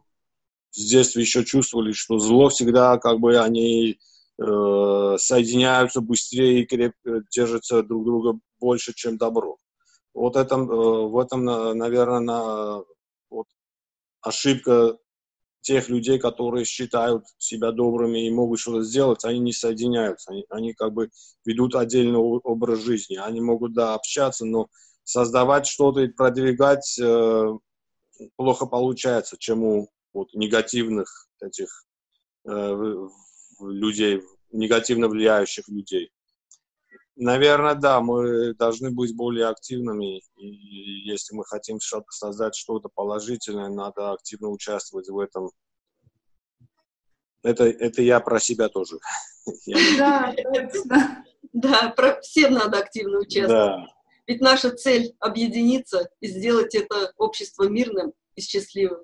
с 0.71 0.88
детства 0.88 1.21
еще 1.21 1.45
чувствовали, 1.45 1.93
что 1.93 2.19
зло 2.19 2.49
всегда 2.49 2.99
как 2.99 3.19
бы 3.19 3.38
они 3.38 3.99
соединяются 4.38 6.00
быстрее 6.00 6.62
и 6.62 6.64
крепко 6.64 7.23
держатся 7.31 7.83
друг 7.83 8.07
друга 8.07 8.40
больше, 8.59 8.95
чем 8.95 9.19
добро. 9.19 9.59
Вот 10.14 10.37
это, 10.37 10.55
э, 10.55 10.59
в 10.59 11.19
этом, 11.19 11.45
наверное, 11.45 12.21
на, 12.21 12.83
вот, 13.29 13.47
ошибка 14.23 14.97
тех 15.61 15.88
людей, 15.88 16.19
которые 16.19 16.64
считают 16.64 17.25
себя 17.38 17.71
добрыми 17.73 18.26
и 18.26 18.31
могут 18.31 18.61
что-то 18.61 18.83
сделать, 18.83 19.25
они 19.25 19.38
не 19.38 19.52
соединяются, 19.52 20.33
они, 20.33 20.45
они 20.49 20.73
как 20.73 20.93
бы 20.93 21.11
ведут 21.45 21.75
отдельный 21.75 22.19
образ 22.19 22.81
жизни. 22.81 23.17
Они 23.17 23.40
могут, 23.40 23.75
да, 23.75 23.95
общаться, 23.95 24.45
но 24.45 24.69
создавать 25.05 25.67
что-то 25.67 26.00
и 26.00 26.09
продвигать 26.09 26.99
э, 26.99 27.59
плохо 28.37 28.67
получается, 28.67 29.37
чем 29.38 29.64
у 29.64 29.88
вот, 30.12 30.33
негативных 30.35 31.29
этих 31.40 31.85
э, 32.49 33.09
людей, 33.61 34.23
негативно 34.52 35.09
влияющих 35.09 35.69
людей. 35.69 36.11
Наверное, 37.22 37.74
да, 37.74 38.00
мы 38.00 38.54
должны 38.54 38.90
быть 38.90 39.14
более 39.14 39.48
активными, 39.48 40.22
и 40.38 40.46
если 41.06 41.34
мы 41.34 41.44
хотим 41.44 41.78
создать 42.08 42.54
что-то 42.54 42.88
положительное, 42.88 43.68
надо 43.68 44.12
активно 44.12 44.48
участвовать 44.48 45.06
в 45.10 45.18
этом. 45.18 45.50
Это, 47.42 47.64
это 47.64 48.00
я 48.00 48.20
про 48.20 48.40
себя 48.40 48.68
тоже. 48.68 48.98
Да. 49.98 50.34
Да, 51.52 51.90
про, 51.90 52.20
всем 52.22 52.54
надо 52.54 52.78
активно 52.78 53.18
участвовать. 53.18 53.84
Да. 53.84 53.86
Ведь 54.26 54.40
наша 54.40 54.70
цель— 54.70 55.14
объединиться 55.18 56.08
и 56.20 56.28
сделать 56.28 56.74
это 56.74 57.12
общество 57.18 57.64
мирным 57.68 58.14
и 58.34 58.40
счастливым. 58.40 59.00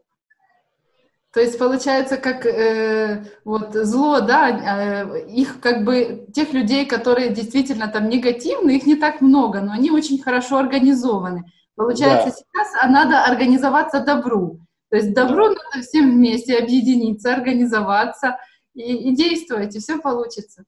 То 1.36 1.42
есть 1.42 1.58
получается, 1.58 2.16
как 2.16 2.46
э, 2.46 3.22
вот 3.44 3.74
зло, 3.74 4.22
да, 4.22 4.48
э, 4.48 5.28
их 5.28 5.60
как 5.60 5.84
бы 5.84 6.26
тех 6.34 6.54
людей, 6.54 6.86
которые 6.86 7.28
действительно 7.28 7.88
там 7.88 8.08
негативны, 8.08 8.78
их 8.78 8.86
не 8.86 8.96
так 8.96 9.20
много, 9.20 9.60
но 9.60 9.72
они 9.72 9.90
очень 9.90 10.18
хорошо 10.18 10.56
организованы. 10.56 11.44
Получается, 11.74 12.30
да. 12.30 12.32
сейчас 12.32 12.82
а 12.82 12.88
надо 12.88 13.22
организоваться 13.22 14.00
добру. 14.00 14.60
То 14.88 14.96
есть 14.96 15.12
добру 15.12 15.48
да. 15.48 15.56
надо 15.62 15.86
всем 15.86 16.10
вместе 16.10 16.56
объединиться, 16.56 17.34
организоваться 17.34 18.38
и, 18.72 19.10
и 19.10 19.14
действовать, 19.14 19.76
и 19.76 19.78
все 19.78 20.00
получится. 20.00 20.64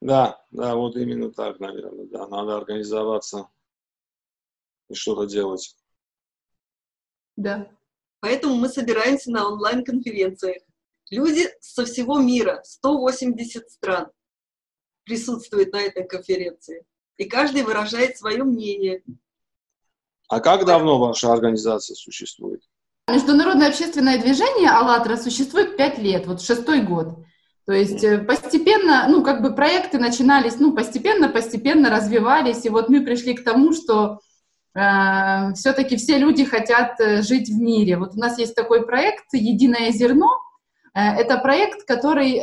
Да, 0.00 0.42
да, 0.52 0.74
вот 0.74 0.96
именно 0.96 1.30
так, 1.30 1.60
наверное, 1.60 2.06
да, 2.06 2.26
надо 2.28 2.56
организоваться 2.56 3.48
и 4.88 4.94
что-то 4.94 5.26
делать. 5.26 5.76
Да. 7.36 7.68
Поэтому 8.20 8.54
мы 8.56 8.68
собираемся 8.68 9.30
на 9.30 9.46
онлайн-конференциях. 9.48 10.62
Люди 11.10 11.48
со 11.60 11.84
всего 11.84 12.18
мира, 12.18 12.60
180 12.64 13.70
стран 13.70 14.08
присутствуют 15.04 15.72
на 15.72 15.80
этой 15.82 16.04
конференции. 16.04 16.84
И 17.16 17.24
каждый 17.24 17.62
выражает 17.62 18.18
свое 18.18 18.42
мнение. 18.44 19.02
А 20.28 20.40
как 20.40 20.64
давно 20.64 20.98
ваша 20.98 21.32
организация 21.32 21.94
существует? 21.94 22.62
Международное 23.08 23.68
общественное 23.68 24.20
движение 24.20 24.68
«АЛЛАТРА» 24.68 25.16
существует 25.16 25.76
пять 25.76 25.98
лет, 25.98 26.26
вот 26.26 26.42
шестой 26.42 26.82
год. 26.82 27.18
То 27.64 27.72
есть 27.72 28.02
э, 28.02 28.18
постепенно, 28.18 29.06
ну, 29.08 29.22
как 29.22 29.42
бы 29.42 29.54
проекты 29.54 29.98
начинались, 29.98 30.58
ну, 30.58 30.74
постепенно, 30.74 31.28
постепенно 31.28 31.88
развивались, 31.88 32.64
и 32.64 32.68
вот 32.68 32.88
мы 32.88 33.04
пришли 33.04 33.34
к 33.34 33.44
тому, 33.44 33.72
что 33.72 34.20
Э, 34.76 35.54
все-таки 35.54 35.96
все 35.96 36.18
люди 36.18 36.44
хотят 36.44 37.00
э, 37.00 37.22
жить 37.22 37.48
в 37.48 37.58
мире. 37.58 37.96
Вот 37.96 38.14
у 38.14 38.18
нас 38.18 38.38
есть 38.38 38.54
такой 38.54 38.84
проект 38.84 39.32
«Единое 39.32 39.90
зерно». 39.90 40.38
Э, 40.94 41.14
это 41.14 41.38
проект, 41.38 41.84
который 41.84 42.40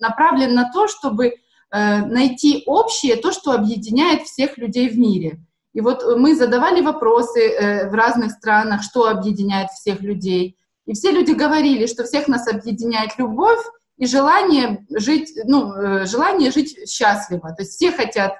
направлен 0.00 0.54
на 0.54 0.70
то, 0.70 0.88
чтобы 0.88 1.34
найти 1.72 2.62
общее, 2.66 3.16
то, 3.16 3.32
что 3.32 3.50
объединяет 3.50 4.22
всех 4.22 4.56
людей 4.56 4.88
в 4.88 4.96
мире. 4.96 5.40
И 5.74 5.80
вот 5.80 6.16
мы 6.16 6.36
задавали 6.36 6.80
вопросы 6.80 7.88
в 7.90 7.92
разных 7.92 8.30
странах, 8.32 8.82
что 8.82 9.08
объединяет 9.08 9.70
всех 9.70 10.00
людей. 10.00 10.56
И 10.86 10.94
все 10.94 11.10
люди 11.10 11.32
говорили, 11.32 11.86
что 11.86 12.04
всех 12.04 12.28
нас 12.28 12.46
объединяет 12.46 13.18
любовь 13.18 13.58
и 13.98 14.06
желание 14.06 14.86
жить, 14.96 15.32
ну, 15.44 16.06
желание 16.06 16.52
жить 16.52 16.88
счастливо. 16.88 17.52
То 17.52 17.62
есть 17.62 17.72
все 17.72 17.90
хотят 17.90 18.34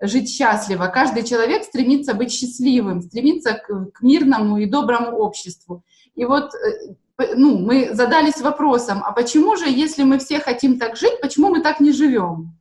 жить 0.00 0.30
счастливо. 0.30 0.86
Каждый 0.86 1.24
человек 1.24 1.64
стремится 1.64 2.14
быть 2.14 2.32
счастливым, 2.32 3.02
стремится 3.02 3.54
к, 3.54 3.90
к 3.92 4.02
мирному 4.02 4.58
и 4.58 4.66
доброму 4.66 5.18
обществу. 5.18 5.82
И 6.14 6.24
вот 6.24 6.54
э, 6.54 6.94
ну, 7.36 7.58
мы 7.58 7.94
задались 7.94 8.40
вопросом, 8.40 9.02
а 9.04 9.12
почему 9.12 9.56
же, 9.56 9.68
если 9.68 10.02
мы 10.02 10.18
все 10.18 10.40
хотим 10.40 10.78
так 10.78 10.96
жить, 10.96 11.20
почему 11.20 11.48
мы 11.50 11.60
так 11.60 11.80
не 11.80 11.92
живем? 11.92 12.56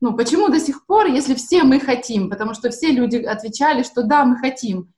Ну, 0.00 0.14
почему 0.16 0.48
до 0.48 0.60
сих 0.60 0.84
пор, 0.86 1.06
если 1.06 1.34
все 1.34 1.62
мы 1.62 1.80
хотим, 1.80 2.28
потому 2.30 2.54
что 2.54 2.70
все 2.70 2.88
люди 2.88 3.16
отвечали, 3.16 3.82
что 3.82 4.02
да, 4.02 4.24
мы 4.24 4.36
хотим, 4.36 4.92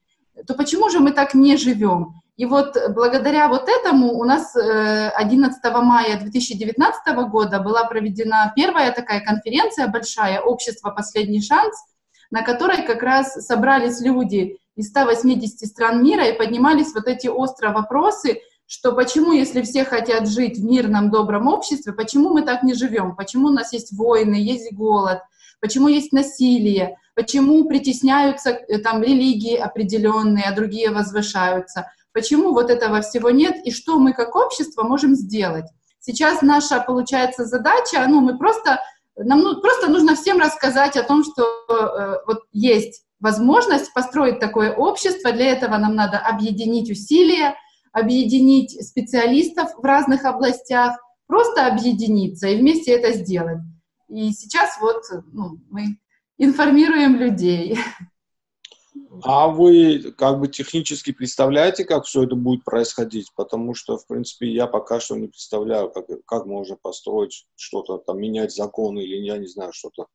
то 0.45 0.53
почему 0.53 0.89
же 0.89 0.99
мы 0.99 1.11
так 1.11 1.33
не 1.33 1.57
живем? 1.57 2.21
И 2.37 2.45
вот 2.45 2.77
благодаря 2.89 3.49
вот 3.49 3.67
этому 3.67 4.13
у 4.13 4.23
нас 4.23 4.55
11 4.55 5.59
э, 5.63 5.81
мая 5.81 6.19
2019 6.19 7.15
года 7.29 7.59
была 7.59 7.83
проведена 7.85 8.53
первая 8.55 8.91
такая 8.91 9.21
конференция 9.21 9.87
большая 9.87 10.39
«Общество. 10.41 10.91
Последний 10.91 11.41
шанс», 11.41 11.75
на 12.29 12.43
которой 12.43 12.83
как 12.83 13.01
раз 13.01 13.33
собрались 13.45 13.99
люди 14.01 14.59
из 14.75 14.89
180 14.89 15.67
стран 15.67 16.03
мира 16.03 16.27
и 16.27 16.37
поднимались 16.37 16.93
вот 16.93 17.07
эти 17.07 17.27
острые 17.27 17.73
вопросы, 17.73 18.39
что 18.67 18.91
почему, 18.91 19.31
если 19.31 19.63
все 19.63 19.83
хотят 19.83 20.27
жить 20.27 20.59
в 20.59 20.63
мирном, 20.63 21.09
добром 21.09 21.47
обществе, 21.47 21.91
почему 21.91 22.29
мы 22.29 22.43
так 22.43 22.61
не 22.61 22.75
живем? 22.75 23.15
Почему 23.15 23.47
у 23.47 23.51
нас 23.51 23.73
есть 23.73 23.93
войны, 23.93 24.35
есть 24.35 24.71
голод, 24.73 25.21
почему 25.59 25.87
есть 25.87 26.11
насилие, 26.11 26.97
почему 27.15 27.67
притесняются 27.67 28.51
э, 28.51 28.77
там 28.79 29.01
религии 29.01 29.55
определенные, 29.55 30.45
а 30.45 30.55
другие 30.55 30.91
возвышаются, 30.91 31.91
почему 32.13 32.53
вот 32.53 32.69
этого 32.69 33.01
всего 33.01 33.29
нет 33.29 33.55
и 33.65 33.71
что 33.71 33.99
мы 33.99 34.13
как 34.13 34.35
общество 34.35 34.83
можем 34.83 35.15
сделать. 35.15 35.65
Сейчас 35.99 36.41
наша, 36.41 36.79
получается, 36.79 37.45
задача, 37.45 38.05
ну, 38.07 38.21
мы 38.21 38.37
просто, 38.37 38.79
нам 39.17 39.39
ну, 39.41 39.59
просто 39.59 39.89
нужно 39.89 40.15
всем 40.15 40.39
рассказать 40.39 40.95
о 40.95 41.03
том, 41.03 41.23
что 41.23 41.43
э, 41.43 42.17
вот 42.27 42.43
есть 42.51 43.03
возможность 43.19 43.93
построить 43.93 44.39
такое 44.39 44.73
общество. 44.73 45.31
Для 45.31 45.51
этого 45.51 45.77
нам 45.77 45.95
надо 45.95 46.19
объединить 46.19 46.89
усилия, 46.89 47.55
объединить 47.91 48.71
специалистов 48.87 49.71
в 49.75 49.83
разных 49.83 50.23
областях, 50.25 50.97
просто 51.25 51.67
объединиться 51.67 52.47
и 52.47 52.57
вместе 52.57 52.91
это 52.91 53.13
сделать. 53.13 53.59
И 54.09 54.31
сейчас 54.31 54.79
вот 54.79 55.03
ну, 55.33 55.59
мы 55.69 55.99
информируем 56.37 57.15
людей. 57.15 57.77
А 59.23 59.47
вы 59.47 60.13
как 60.17 60.39
бы 60.39 60.47
технически 60.47 61.11
представляете, 61.11 61.85
как 61.85 62.05
все 62.05 62.23
это 62.23 62.35
будет 62.35 62.63
происходить? 62.63 63.31
Потому 63.35 63.73
что, 63.73 63.97
в 63.97 64.05
принципе, 64.07 64.47
я 64.47 64.67
пока 64.67 64.99
что 64.99 65.15
не 65.15 65.27
представляю, 65.27 65.89
как, 65.89 66.05
как 66.25 66.45
можно 66.45 66.75
построить 66.75 67.45
что-то, 67.55 67.97
там, 67.97 68.19
менять 68.19 68.53
законы 68.53 68.99
или 68.99 69.25
я 69.25 69.37
не 69.37 69.47
знаю, 69.47 69.71
что-то 69.73 70.07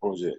вроде. 0.00 0.34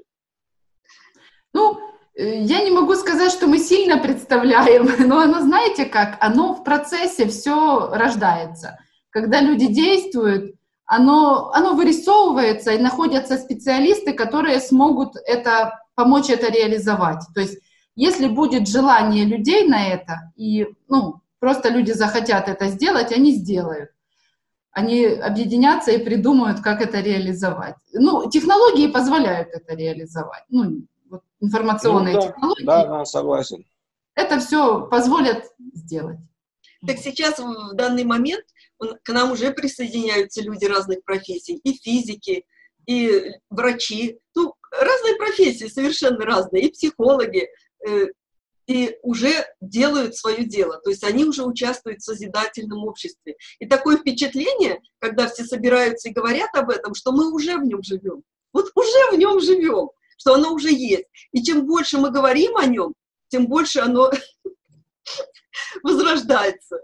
Ну, 1.54 1.78
э, 2.16 2.42
я 2.44 2.64
не 2.64 2.72
могу 2.72 2.96
сказать, 2.96 3.32
что 3.32 3.48
мы 3.48 3.58
сильно 3.58 3.98
представляем, 3.98 4.90
но 5.08 5.20
оно, 5.20 5.42
знаете 5.42 5.86
как, 5.86 6.18
оно 6.22 6.54
в 6.54 6.64
процессе 6.64 7.28
все 7.28 7.90
рождается. 7.92 8.80
Когда 9.10 9.42
люди 9.42 9.68
действуют, 9.68 10.56
оно, 10.92 11.52
оно 11.54 11.74
вырисовывается, 11.74 12.74
и 12.74 12.78
находятся 12.78 13.38
специалисты, 13.38 14.12
которые 14.12 14.60
смогут 14.60 15.16
это, 15.26 15.80
помочь 15.96 16.30
это 16.30 16.52
реализовать. 16.52 17.24
То 17.34 17.40
есть 17.40 17.60
если 17.96 18.28
будет 18.28 18.68
желание 18.68 19.24
людей 19.24 19.66
на 19.66 19.88
это, 19.88 20.34
и 20.36 20.68
ну, 20.90 21.22
просто 21.40 21.70
люди 21.70 21.94
захотят 21.94 22.50
это 22.50 22.68
сделать, 22.68 23.14
они 23.14 23.32
сделают. 23.32 23.92
Они 24.74 25.06
объединятся 25.06 25.92
и 25.92 26.04
придумают, 26.04 26.60
как 26.60 26.82
это 26.82 27.00
реализовать. 27.00 27.76
Ну, 27.94 28.30
технологии 28.30 28.88
позволяют 28.88 29.48
это 29.54 29.74
реализовать. 29.74 30.44
Ну, 30.50 30.88
вот 31.10 31.22
информационные 31.40 32.16
ну, 32.16 32.22
да, 32.22 32.28
технологии. 32.28 32.66
Да, 32.66 32.86
да, 32.86 33.06
согласен. 33.06 33.64
Это 34.16 34.42
все 34.42 34.88
позволят 34.88 35.46
сделать. 35.74 36.20
Так 36.86 36.98
сейчас, 36.98 37.40
в 37.40 37.76
данный 37.76 38.04
момент, 38.04 38.44
к 39.04 39.10
нам 39.10 39.32
уже 39.32 39.52
присоединяются 39.52 40.42
люди 40.42 40.66
разных 40.66 41.04
профессий, 41.04 41.56
и 41.64 41.74
физики, 41.74 42.46
и 42.88 43.32
врачи, 43.50 44.20
ну, 44.36 44.56
разные 44.72 45.16
профессии, 45.16 45.68
совершенно 45.68 46.26
разные, 46.26 46.64
и 46.64 46.72
психологи, 46.72 47.48
э, 47.88 48.08
и 48.68 48.98
уже 49.02 49.46
делают 49.60 50.16
свое 50.16 50.46
дело, 50.46 50.80
то 50.80 50.90
есть 50.90 51.04
они 51.04 51.26
уже 51.26 51.44
участвуют 51.44 52.00
в 52.00 52.06
созидательном 52.06 52.86
обществе. 52.86 53.36
И 53.60 53.66
такое 53.66 53.98
впечатление, 53.98 54.82
когда 55.00 55.28
все 55.28 55.44
собираются 55.44 56.10
и 56.10 56.14
говорят 56.14 56.50
об 56.56 56.70
этом, 56.70 56.94
что 56.94 57.12
мы 57.12 57.34
уже 57.34 57.58
в 57.58 57.66
нем 57.66 57.84
живем, 57.84 58.24
вот 58.54 58.72
уже 58.76 59.12
в 59.12 59.18
нем 59.18 59.40
живем, 59.40 59.90
что 60.18 60.36
оно 60.36 60.54
уже 60.54 60.72
есть. 60.72 61.06
И 61.32 61.44
чем 61.44 61.66
больше 61.66 61.98
мы 61.98 62.12
говорим 62.12 62.56
о 62.58 62.66
нем, 62.66 62.94
тем 63.30 63.48
больше 63.48 63.80
оно 63.80 64.12
возрождается. 65.84 66.80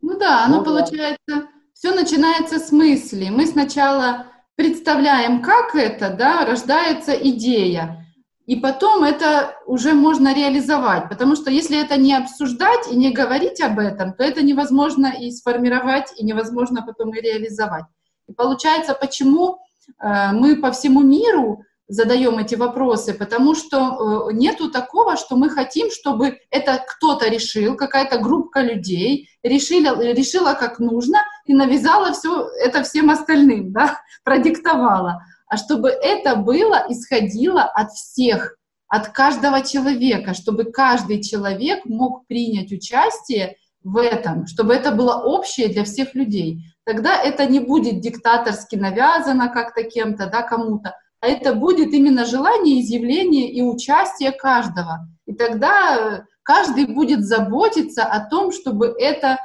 Ну 0.00 0.18
да, 0.18 0.44
оно 0.44 0.58
ну, 0.58 0.64
получается, 0.64 1.18
да. 1.26 1.48
все 1.72 1.94
начинается 1.94 2.58
с 2.58 2.72
мысли. 2.72 3.28
Мы 3.28 3.46
сначала 3.46 4.26
представляем, 4.56 5.42
как 5.42 5.74
это, 5.74 6.10
да, 6.10 6.44
рождается 6.44 7.12
идея, 7.12 8.06
и 8.46 8.54
потом 8.54 9.02
это 9.02 9.56
уже 9.66 9.92
можно 9.92 10.32
реализовать, 10.32 11.08
потому 11.08 11.34
что 11.34 11.50
если 11.50 11.80
это 11.80 11.96
не 11.96 12.14
обсуждать 12.14 12.90
и 12.90 12.96
не 12.96 13.10
говорить 13.10 13.60
об 13.60 13.80
этом, 13.80 14.12
то 14.14 14.22
это 14.22 14.42
невозможно 14.42 15.12
и 15.20 15.32
сформировать, 15.32 16.12
и 16.16 16.24
невозможно 16.24 16.82
потом 16.86 17.12
и 17.12 17.20
реализовать. 17.20 17.84
И 18.28 18.32
получается, 18.32 18.94
почему 18.94 19.58
э, 20.00 20.30
мы 20.32 20.56
по 20.56 20.70
всему 20.70 21.02
миру 21.02 21.64
задаем 21.88 22.38
эти 22.38 22.54
вопросы, 22.56 23.14
потому 23.14 23.54
что 23.54 24.28
э, 24.28 24.32
нету 24.32 24.70
такого, 24.70 25.16
что 25.16 25.36
мы 25.36 25.48
хотим, 25.50 25.90
чтобы 25.90 26.38
это 26.50 26.84
кто-то 26.86 27.28
решил, 27.28 27.76
какая-то 27.76 28.18
группа 28.18 28.60
людей 28.60 29.28
решила, 29.42 30.00
решила 30.02 30.54
как 30.54 30.80
нужно 30.80 31.18
и 31.44 31.54
навязала 31.54 32.12
все 32.12 32.48
это 32.60 32.82
всем 32.82 33.10
остальным, 33.10 33.72
да, 33.72 34.00
продиктовала, 34.24 35.22
а 35.48 35.56
чтобы 35.56 35.90
это 35.90 36.34
было, 36.36 36.84
исходило 36.88 37.62
от 37.62 37.92
всех, 37.92 38.56
от 38.88 39.08
каждого 39.08 39.62
человека, 39.62 40.34
чтобы 40.34 40.64
каждый 40.64 41.22
человек 41.22 41.84
мог 41.84 42.26
принять 42.26 42.72
участие 42.72 43.56
в 43.84 43.98
этом, 43.98 44.46
чтобы 44.48 44.74
это 44.74 44.90
было 44.90 45.22
общее 45.22 45.68
для 45.68 45.84
всех 45.84 46.14
людей. 46.16 46.64
Тогда 46.84 47.20
это 47.20 47.46
не 47.46 47.60
будет 47.60 48.00
диктаторски 48.00 48.74
навязано 48.74 49.48
как-то 49.48 49.84
кем-то, 49.84 50.26
да, 50.26 50.42
кому-то, 50.42 50.94
а 51.20 51.28
это 51.28 51.54
будет 51.54 51.92
именно 51.92 52.24
желание, 52.24 52.80
изъявление 52.80 53.50
и 53.50 53.62
участие 53.62 54.32
каждого. 54.32 55.08
И 55.26 55.34
тогда 55.34 56.26
каждый 56.42 56.86
будет 56.86 57.24
заботиться 57.24 58.04
о 58.04 58.28
том, 58.28 58.52
чтобы 58.52 58.94
это 58.98 59.38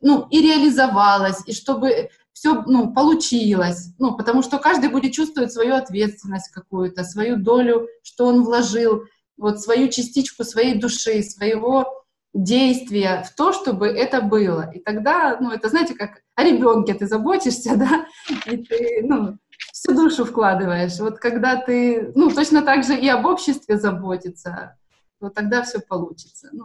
ну, 0.00 0.26
и 0.30 0.40
реализовалось, 0.40 1.42
и 1.46 1.52
чтобы 1.52 2.08
все 2.32 2.62
ну, 2.62 2.92
получилось. 2.92 3.90
Ну, 3.98 4.16
потому 4.16 4.42
что 4.42 4.58
каждый 4.58 4.88
будет 4.88 5.12
чувствовать 5.12 5.52
свою 5.52 5.74
ответственность 5.74 6.50
какую-то, 6.50 7.04
свою 7.04 7.36
долю, 7.36 7.86
что 8.02 8.26
он 8.26 8.42
вложил, 8.42 9.02
вот 9.36 9.60
свою 9.60 9.88
частичку 9.88 10.44
своей 10.44 10.78
души, 10.78 11.22
своего 11.22 11.86
действия 12.32 13.24
в 13.28 13.34
то, 13.34 13.52
чтобы 13.52 13.88
это 13.88 14.20
было. 14.22 14.70
И 14.72 14.78
тогда, 14.78 15.36
ну, 15.40 15.50
это, 15.50 15.68
знаете, 15.68 15.94
как 15.94 16.22
о 16.34 16.44
ребенке 16.44 16.94
ты 16.94 17.06
заботишься, 17.06 17.76
да, 17.76 18.06
и 18.46 18.56
ты, 18.56 19.00
ну, 19.02 19.36
всю 19.80 19.94
душу 19.94 20.26
вкладываешь. 20.26 20.98
Вот 20.98 21.18
когда 21.18 21.56
ты, 21.56 22.12
ну, 22.14 22.30
точно 22.30 22.62
так 22.62 22.84
же 22.84 22.98
и 22.98 23.08
об 23.08 23.24
обществе 23.24 23.78
заботиться, 23.78 24.76
вот 25.20 25.34
тогда 25.34 25.62
все 25.62 25.80
получится. 25.80 26.50
Ну, 26.52 26.64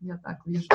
я 0.00 0.18
так 0.18 0.38
вижу. 0.44 0.66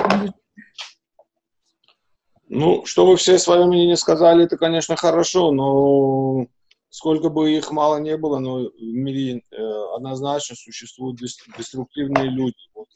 Ну, 2.48 2.86
что 2.86 3.06
вы 3.06 3.18
все 3.18 3.38
свое 3.38 3.66
мнение 3.66 3.98
сказали, 3.98 4.46
это, 4.46 4.58
конечно, 4.58 4.96
хорошо, 4.96 5.52
но 5.52 6.46
сколько 6.90 7.30
бы 7.30 7.52
их 7.52 7.72
мало 7.72 7.98
не 7.98 8.16
было, 8.16 8.40
но 8.40 8.60
в 8.60 8.82
мире 8.82 9.42
э, 9.52 9.96
однозначно 9.96 10.56
существуют 10.56 11.18
деструктивные 11.58 12.30
люди. 12.30 12.56
Вот, 12.74 12.88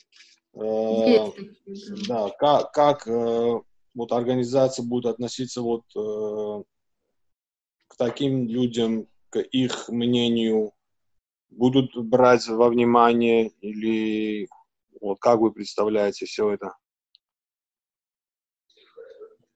э, 0.63 1.31
да, 2.07 2.29
как, 2.37 2.71
как 2.71 3.07
э, 3.07 3.59
вот 3.95 4.11
организация 4.11 4.85
будет 4.85 5.07
относиться 5.07 5.61
вот 5.61 5.83
э, 5.95 6.63
таким 7.97 8.47
людям, 8.47 9.07
к 9.29 9.39
их 9.39 9.89
мнению, 9.89 10.73
будут 11.49 11.95
брать 11.95 12.47
во 12.47 12.69
внимание 12.69 13.49
или 13.61 14.47
вот 15.01 15.19
как 15.19 15.39
вы 15.39 15.51
представляете 15.51 16.25
все 16.25 16.51
это? 16.51 16.75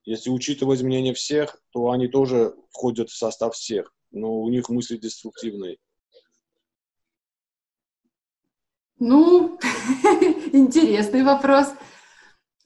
Если 0.03 0.29
учитывать 0.29 0.81
мнение 0.81 1.13
всех, 1.13 1.61
то 1.71 1.91
они 1.91 2.07
тоже 2.07 2.55
входят 2.71 3.09
в 3.09 3.15
состав 3.15 3.53
всех, 3.55 3.93
но 4.11 4.41
у 4.41 4.49
них 4.49 4.69
мысли 4.69 4.97
деструктивные. 4.97 5.77
Ну, 8.97 9.59
интересный 10.53 11.23
вопрос. 11.23 11.67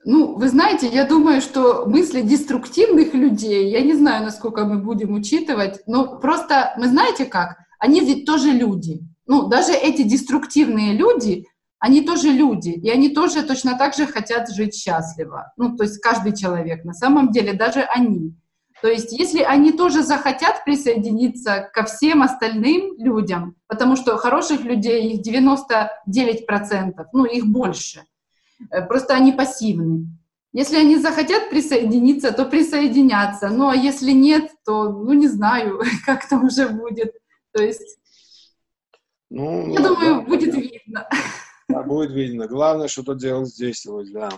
Ну, 0.07 0.35
вы 0.35 0.49
знаете, 0.49 0.87
я 0.87 1.03
думаю, 1.03 1.41
что 1.41 1.87
мысли 1.87 2.21
деструктивных 2.21 3.15
людей, 3.15 3.71
я 3.71 3.81
не 3.81 3.93
знаю, 3.95 4.23
насколько 4.23 4.63
мы 4.63 4.77
будем 4.77 5.15
учитывать, 5.15 5.81
но 5.87 6.19
просто, 6.19 6.75
мы 6.77 6.89
знаете 6.89 7.25
как, 7.25 7.57
они 7.79 8.01
ведь 8.01 8.23
тоже 8.23 8.51
люди. 8.51 9.01
Ну, 9.25 9.47
даже 9.47 9.73
эти 9.73 10.03
деструктивные 10.03 10.93
люди, 10.93 11.47
они 11.79 12.01
тоже 12.01 12.29
люди, 12.29 12.69
и 12.69 12.87
они 12.91 13.09
тоже 13.09 13.41
точно 13.41 13.79
так 13.79 13.95
же 13.95 14.05
хотят 14.05 14.47
жить 14.53 14.75
счастливо. 14.75 15.51
Ну, 15.57 15.75
то 15.75 15.83
есть 15.83 15.99
каждый 15.99 16.35
человек, 16.35 16.85
на 16.85 16.93
самом 16.93 17.31
деле, 17.31 17.53
даже 17.53 17.81
они. 17.81 18.35
То 18.83 18.89
есть 18.89 19.11
если 19.11 19.41
они 19.41 19.71
тоже 19.71 20.03
захотят 20.03 20.63
присоединиться 20.65 21.67
ко 21.73 21.83
всем 21.83 22.21
остальным 22.21 22.95
людям, 22.99 23.55
потому 23.65 23.95
что 23.95 24.17
хороших 24.17 24.65
людей 24.65 25.13
их 25.13 25.27
99%, 25.27 26.93
ну, 27.11 27.25
их 27.25 27.47
больше– 27.47 28.03
просто 28.87 29.15
они 29.15 29.31
пассивны. 29.31 30.07
Если 30.53 30.77
они 30.77 30.97
захотят 30.97 31.49
присоединиться, 31.49 32.31
то 32.31 32.45
присоединятся. 32.45 33.49
Ну, 33.49 33.67
а 33.67 33.75
если 33.75 34.11
нет, 34.11 34.51
то, 34.63 34.89
ну, 34.89 35.11
не 35.13 35.27
знаю, 35.27 35.81
как 36.05 36.27
там 36.29 36.45
уже 36.45 36.69
будет. 36.69 37.13
То 37.51 37.61
есть, 37.61 37.99
ну, 39.29 39.73
я 39.73 39.79
ну, 39.81 39.87
думаю, 39.89 40.15
да, 40.15 40.21
будет 40.21 40.51
да. 40.53 40.59
видно. 40.61 41.09
Да, 41.67 41.83
будет 41.83 42.11
видно. 42.11 42.47
Главное, 42.47 42.87
что-то 42.87 43.15
делать 43.15 43.49
здесь, 43.49 43.85
вот, 43.85 44.09
да. 44.13 44.29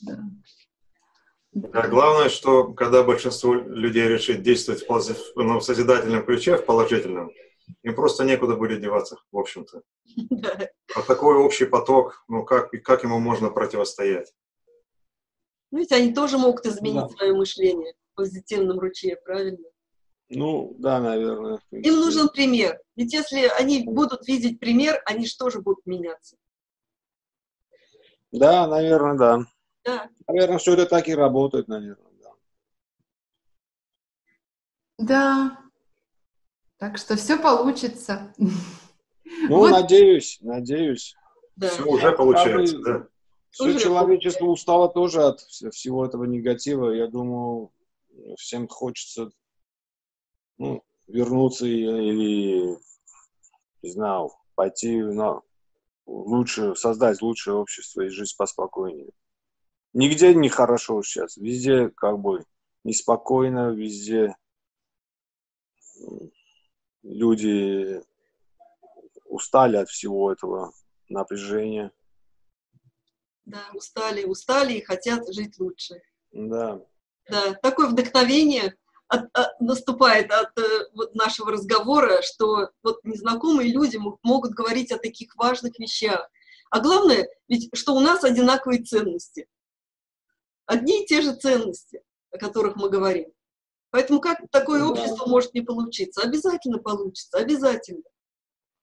да. 0.00 0.18
Да, 1.52 1.86
главное, 1.86 2.28
что 2.28 2.72
когда 2.72 3.04
большинство 3.04 3.54
людей 3.54 4.08
решит 4.08 4.42
действовать 4.42 4.82
в, 4.88 5.32
ну, 5.36 5.60
в 5.60 5.64
созидательном 5.64 6.24
ключе, 6.24 6.56
в 6.56 6.66
положительном, 6.66 7.30
им 7.82 7.94
просто 7.94 8.24
некуда 8.24 8.56
будет 8.56 8.80
деваться, 8.80 9.18
в 9.32 9.38
общем-то. 9.38 9.82
А 10.96 11.02
такой 11.02 11.36
общий 11.36 11.64
поток, 11.64 12.24
ну 12.28 12.44
как, 12.44 12.70
как 12.84 13.02
ему 13.02 13.18
можно 13.18 13.50
противостоять? 13.50 14.32
Ну, 15.72 15.78
ведь 15.80 15.90
они 15.90 16.14
тоже 16.14 16.38
могут 16.38 16.66
изменить 16.66 17.08
да. 17.08 17.08
свое 17.08 17.34
мышление 17.34 17.94
в 18.12 18.14
позитивном 18.14 18.78
ручье, 18.78 19.16
правильно? 19.16 19.66
Ну, 20.28 20.76
да, 20.78 21.00
наверное. 21.00 21.60
Им 21.72 21.94
нужен 21.96 22.28
пример. 22.28 22.80
Ведь 22.94 23.12
если 23.12 23.50
они 23.58 23.82
будут 23.84 24.28
видеть 24.28 24.60
пример, 24.60 25.02
они 25.04 25.26
же 25.26 25.36
тоже 25.36 25.60
будут 25.60 25.84
меняться. 25.84 26.36
Да, 28.30 28.68
наверное, 28.68 29.16
да. 29.16 29.46
Да. 29.84 30.10
Наверное, 30.28 30.58
все 30.58 30.74
это 30.74 30.86
так 30.86 31.08
и 31.08 31.14
работает, 31.14 31.68
наверное, 31.68 32.12
да. 32.22 32.30
Да. 34.98 35.63
Так 36.84 36.98
что 36.98 37.16
все 37.16 37.38
получится. 37.38 38.34
Ну, 38.36 39.56
вот. 39.56 39.70
надеюсь, 39.70 40.38
надеюсь. 40.42 41.16
Да. 41.56 41.70
Все 41.70 41.82
уже 41.82 42.12
получается, 42.12 42.78
да. 42.78 43.08
Все 43.48 43.64
уже 43.64 43.80
человечество 43.80 44.44
устало 44.44 44.90
тоже 44.90 45.22
от 45.22 45.40
всего 45.40 46.04
этого 46.04 46.24
негатива. 46.24 46.90
Я 46.90 47.06
думаю, 47.06 47.72
всем 48.36 48.68
хочется 48.68 49.30
ну, 50.58 50.84
вернуться 51.06 51.64
или, 51.64 52.78
не 53.80 53.90
знаю, 53.90 54.32
пойти 54.54 55.00
на 55.00 55.40
лучше, 56.04 56.76
создать 56.76 57.22
лучшее 57.22 57.54
общество 57.54 58.02
и 58.02 58.08
жизнь 58.08 58.34
поспокойнее. 58.36 59.08
Нигде 59.94 60.34
не 60.34 60.50
хорошо 60.50 61.02
сейчас, 61.02 61.38
везде 61.38 61.88
как 61.88 62.18
бы 62.18 62.44
неспокойно, 62.84 63.70
везде 63.70 64.36
люди 67.04 68.02
устали 69.26 69.76
от 69.76 69.88
всего 69.88 70.32
этого 70.32 70.72
напряжения. 71.08 71.92
Да, 73.44 73.62
устали, 73.74 74.24
устали 74.24 74.74
и 74.74 74.84
хотят 74.84 75.32
жить 75.32 75.58
лучше. 75.58 76.00
Да. 76.32 76.80
Да, 77.28 77.54
такое 77.54 77.88
вдохновение 77.88 78.76
от, 79.08 79.26
от, 79.32 79.60
наступает 79.60 80.30
от 80.30 80.58
э, 80.58 80.88
вот 80.94 81.14
нашего 81.14 81.52
разговора, 81.52 82.22
что 82.22 82.70
вот 82.82 83.04
незнакомые 83.04 83.70
люди 83.70 83.98
могут 84.22 84.52
говорить 84.52 84.92
о 84.92 84.98
таких 84.98 85.36
важных 85.36 85.78
вещах. 85.78 86.28
А 86.70 86.80
главное, 86.80 87.28
ведь 87.48 87.70
что 87.74 87.94
у 87.94 88.00
нас 88.00 88.24
одинаковые 88.24 88.82
ценности. 88.82 89.46
Одни 90.66 91.02
и 91.02 91.06
те 91.06 91.20
же 91.20 91.34
ценности, 91.34 92.02
о 92.30 92.38
которых 92.38 92.76
мы 92.76 92.88
говорим. 92.88 93.30
Поэтому 93.94 94.18
как 94.18 94.38
такое 94.50 94.84
общество 94.84 95.24
может 95.28 95.54
не 95.54 95.60
получиться? 95.60 96.22
Обязательно 96.22 96.78
получится, 96.78 97.38
обязательно. 97.38 98.02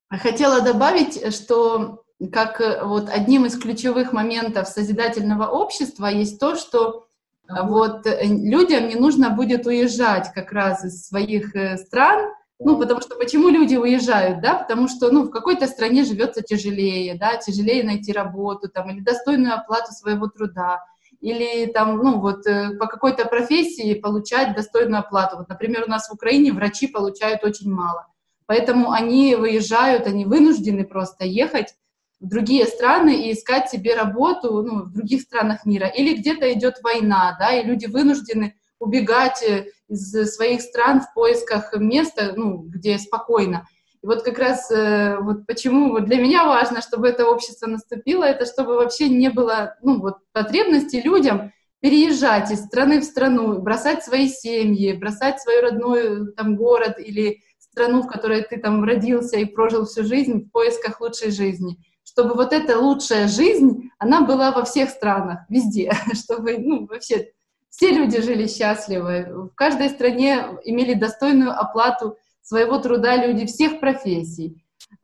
Хотела 0.10 0.62
добавить, 0.62 1.36
что 1.36 2.06
как 2.32 2.62
э, 2.62 2.82
вот 2.86 3.10
одним 3.10 3.46
из 3.46 3.60
ключевых 3.60 4.14
моментов 4.14 4.70
созидательного 4.70 5.48
общества 5.48 6.06
есть 6.06 6.40
то, 6.40 6.56
что 6.56 7.08
вот 7.50 8.08
э, 8.08 8.24
людям 8.24 8.88
не 8.88 8.96
нужно 8.96 9.32
будет 9.32 9.68
уезжать 9.68 10.32
как 10.34 10.54
раз 10.54 10.86
из 10.86 11.06
своих 11.06 11.58
э, 11.58 11.76
стран, 11.76 12.34
ну, 12.60 12.78
потому 12.78 13.02
что 13.02 13.16
почему 13.16 13.50
люди 13.50 13.76
уезжают, 13.76 14.40
да, 14.40 14.60
потому 14.60 14.88
что, 14.88 15.12
ну, 15.12 15.24
в 15.24 15.30
какой-то 15.30 15.68
стране 15.68 16.06
живется 16.06 16.42
тяжелее, 16.42 17.16
да, 17.16 17.36
тяжелее 17.36 17.84
найти 17.84 18.14
работу, 18.14 18.70
там, 18.70 18.90
или 18.90 19.02
достойную 19.02 19.56
оплату 19.56 19.92
своего 19.92 20.28
труда, 20.28 20.80
или 21.22 21.68
там, 21.72 21.98
ну, 21.98 22.20
вот 22.20 22.46
э, 22.48 22.76
по 22.78 22.88
какой-то 22.88 23.26
профессии 23.26 23.94
получать 23.94 24.56
достойную 24.56 25.00
оплату. 25.00 25.38
Вот, 25.38 25.48
например, 25.50 25.84
у 25.86 25.90
нас 25.90 26.10
в 26.10 26.14
Украине 26.14 26.52
врачи 26.52 26.88
получают 26.88 27.44
очень 27.44 27.72
мало, 27.72 28.08
поэтому 28.48 28.92
они 28.92 29.36
выезжают, 29.36 30.08
они 30.08 30.26
вынуждены 30.26 30.84
просто 30.84 31.26
ехать 31.26 31.76
в 32.20 32.28
другие 32.28 32.66
страны 32.66 33.28
и 33.28 33.34
искать 33.34 33.70
себе 33.70 33.96
работу 33.96 34.62
ну, 34.62 34.84
в 34.84 34.92
других 34.92 35.22
странах 35.22 35.66
мира. 35.66 35.88
Или 35.88 36.18
где-то 36.18 36.52
идет 36.54 36.82
война, 36.84 37.36
да, 37.40 37.54
и 37.54 37.66
люди 37.66 37.86
вынуждены 37.86 38.56
убегать 38.80 39.44
э, 39.44 39.68
из 39.88 40.12
своих 40.34 40.62
стран 40.62 41.02
в 41.02 41.14
поисках 41.14 41.74
места, 41.76 42.34
ну, 42.36 42.58
где 42.58 42.98
спокойно. 42.98 43.68
И 44.04 44.08
вот 44.08 44.24
как 44.24 44.40
раз 44.40 44.72
э, 44.72 45.18
вот 45.20 45.46
почему 45.46 45.92
вот 45.92 46.06
для 46.06 46.18
меня 46.18 46.46
важно, 46.46 46.82
чтобы 46.82 47.08
это 47.08 47.28
общество 47.28 47.68
наступило, 47.68 48.24
это 48.24 48.46
чтобы 48.46 48.76
вообще 48.76 49.10
не 49.10 49.30
было 49.30 49.76
ну, 49.82 50.00
вот, 50.00 50.18
потребности 50.32 50.96
людям 50.98 51.54
переезжать 51.82 52.52
из 52.52 52.66
страны 52.66 53.00
в 53.00 53.04
страну, 53.04 53.60
бросать 53.60 54.04
свои 54.04 54.28
семьи, 54.28 54.94
бросать 54.94 55.42
свой 55.42 55.62
родной 55.62 56.34
там, 56.34 56.56
город 56.56 57.00
или 57.00 57.42
страну, 57.60 58.02
в 58.02 58.08
которой 58.08 58.44
ты 58.44 58.58
там 58.58 58.84
родился 58.84 59.38
и 59.38 59.46
прожил 59.46 59.86
всю 59.86 60.04
жизнь 60.04 60.46
в 60.46 60.52
поисках 60.52 61.00
лучшей 61.00 61.32
жизни. 61.32 61.78
Чтобы 62.04 62.34
вот 62.34 62.54
эта 62.54 62.78
лучшая 62.80 63.28
жизнь, 63.28 63.90
она 63.98 64.22
была 64.22 64.52
во 64.52 64.66
всех 64.66 64.90
странах, 64.90 65.42
везде, 65.48 65.92
чтобы, 66.14 66.58
ну, 66.58 66.86
вообще 66.88 67.30
все 67.70 67.92
люди 67.92 68.22
жили 68.22 68.48
счастливы, 68.48 69.50
в 69.52 69.56
каждой 69.56 69.90
стране 69.90 70.60
имели 70.66 70.94
достойную 70.94 71.58
оплату 71.58 72.18
своего 72.42 72.80
труда 72.80 73.16
люди 73.26 73.46
всех 73.46 73.80
профессий, 73.80 74.64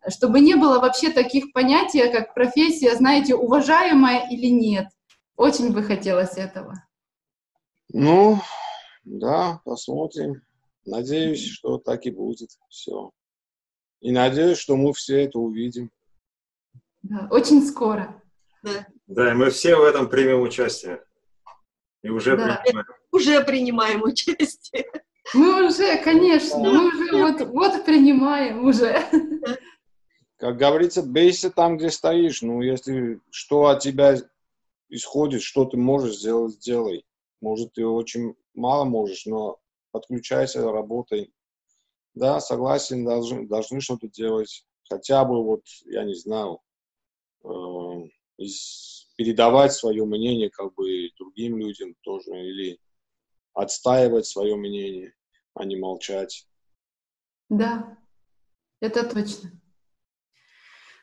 чтобы 0.09 0.39
не 0.39 0.55
было 0.55 0.79
вообще 0.79 1.11
таких 1.11 1.53
понятий, 1.53 2.11
как 2.11 2.33
профессия, 2.33 2.95
знаете, 2.95 3.35
уважаемая 3.35 4.29
или 4.29 4.47
нет. 4.47 4.87
Очень 5.35 5.71
бы 5.71 5.83
хотелось 5.83 6.37
этого. 6.37 6.73
Ну, 7.89 8.39
да, 9.03 9.61
посмотрим. 9.63 10.41
Надеюсь, 10.85 11.45
что 11.45 11.77
так 11.77 12.05
и 12.05 12.11
будет 12.11 12.49
все. 12.69 13.11
И 14.01 14.11
надеюсь, 14.11 14.57
что 14.57 14.75
мы 14.75 14.93
все 14.93 15.23
это 15.23 15.39
увидим. 15.39 15.91
Да, 17.03 17.27
очень 17.31 17.65
скоро. 17.65 18.21
Да. 18.63 18.87
да, 19.07 19.31
и 19.31 19.35
мы 19.35 19.49
все 19.49 19.75
в 19.75 19.83
этом 19.83 20.09
примем 20.09 20.41
участие. 20.41 21.03
И 22.03 22.09
уже 22.09 22.35
да. 22.35 22.61
принимаем. 22.63 22.87
Уже 23.11 23.43
принимаем 23.43 24.03
участие. 24.03 24.91
Мы 25.33 25.67
уже, 25.67 25.97
конечно, 26.03 26.57
мы 26.59 26.87
уже 26.87 27.17
вот, 27.17 27.41
вот 27.49 27.85
принимаем 27.85 28.65
уже. 28.65 29.03
Как 30.37 30.57
говорится, 30.57 31.01
бейся 31.01 31.49
там, 31.49 31.77
где 31.77 31.89
стоишь. 31.89 32.41
Ну, 32.41 32.61
если 32.61 33.19
что 33.31 33.67
от 33.67 33.81
тебя 33.81 34.15
исходит, 34.89 35.41
что 35.41 35.65
ты 35.65 35.77
можешь 35.77 36.17
сделать, 36.17 36.53
сделай. 36.53 37.05
Может, 37.41 37.73
ты 37.73 37.85
очень 37.85 38.35
мало 38.53 38.85
можешь, 38.85 39.25
но 39.25 39.57
подключайся, 39.91 40.71
работай. 40.71 41.31
Да, 42.13 42.39
согласен, 42.39 43.05
должны, 43.05 43.47
должны 43.47 43.81
что-то 43.81 44.07
делать. 44.07 44.65
Хотя 44.89 45.25
бы 45.25 45.43
вот, 45.43 45.61
я 45.85 46.03
не 46.03 46.15
знаю, 46.15 46.61
Э, 47.47 48.07
передавать 49.15 49.73
свое 49.73 50.05
мнение 50.05 50.49
как 50.49 50.75
бы 50.75 51.09
другим 51.17 51.57
людям 51.57 51.95
тоже, 52.01 52.29
или 52.31 52.79
отстаивать 53.53 54.27
свое 54.27 54.55
мнение, 54.55 55.13
а 55.57 55.65
не 55.65 55.75
молчать. 55.75 56.47
Да, 57.49 57.97
это 58.79 59.07
точно. 59.07 59.51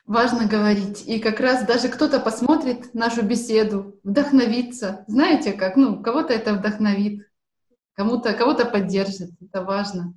Важно 0.05 0.47
говорить. 0.47 1.07
И 1.07 1.19
как 1.19 1.39
раз 1.39 1.65
даже 1.65 1.89
кто-то 1.89 2.19
посмотрит 2.19 2.93
нашу 2.93 3.23
беседу, 3.23 3.99
вдохновится. 4.03 5.03
Знаете 5.07 5.53
как? 5.53 5.77
Ну, 5.77 6.03
кого-то 6.03 6.31
это 6.31 6.53
вдохновит, 6.53 7.27
кому-то 7.93 8.33
кого-то 8.33 8.65
поддержит. 8.65 9.31
Это 9.41 9.63
важно. 9.63 10.13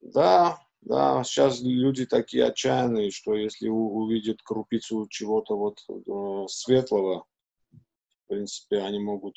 Да, 0.00 0.58
да, 0.80 1.22
сейчас 1.22 1.60
люди 1.60 2.04
такие 2.06 2.46
отчаянные, 2.46 3.10
что 3.12 3.34
если 3.34 3.68
увидят 3.68 4.42
крупицу 4.42 5.06
чего-то 5.08 5.56
вот 5.56 5.78
э, 5.88 6.46
светлого, 6.48 7.26
в 7.70 8.28
принципе, 8.28 8.78
они 8.78 8.98
могут 8.98 9.36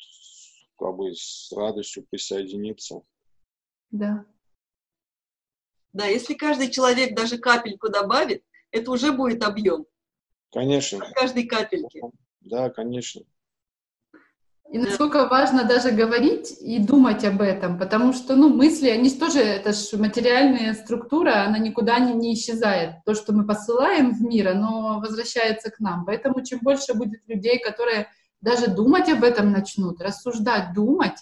как 0.78 0.96
бы 0.96 1.14
с 1.14 1.52
радостью 1.56 2.06
присоединиться. 2.10 3.02
Да. 3.90 4.24
Да, 5.92 6.06
если 6.06 6.34
каждый 6.34 6.70
человек 6.70 7.14
даже 7.14 7.38
капельку 7.38 7.88
добавит, 7.90 8.42
это 8.70 8.90
уже 8.90 9.12
будет 9.12 9.42
объем. 9.42 9.86
Конечно. 10.52 11.04
От 11.04 11.12
каждой 11.12 11.44
капельки. 11.44 12.00
Да, 12.40 12.70
конечно. 12.70 13.22
И 14.70 14.78
насколько 14.78 15.28
важно 15.28 15.64
даже 15.64 15.90
говорить 15.90 16.56
и 16.58 16.78
думать 16.78 17.24
об 17.26 17.42
этом, 17.42 17.78
потому 17.78 18.14
что, 18.14 18.36
ну, 18.36 18.48
мысли, 18.48 18.88
они 18.88 19.10
тоже, 19.10 19.40
это 19.40 19.74
же 19.74 19.98
материальная 19.98 20.72
структура, 20.72 21.44
она 21.44 21.58
никуда 21.58 21.98
не, 21.98 22.14
не 22.14 22.32
исчезает. 22.32 23.04
То, 23.04 23.14
что 23.14 23.34
мы 23.34 23.46
посылаем 23.46 24.14
в 24.14 24.22
мир, 24.22 24.48
оно 24.48 24.98
возвращается 24.98 25.70
к 25.70 25.78
нам. 25.78 26.06
Поэтому 26.06 26.42
чем 26.42 26.60
больше 26.60 26.94
будет 26.94 27.20
людей, 27.28 27.58
которые 27.58 28.08
даже 28.40 28.68
думать 28.68 29.10
об 29.10 29.24
этом 29.24 29.52
начнут, 29.52 30.00
рассуждать, 30.00 30.72
думать 30.72 31.18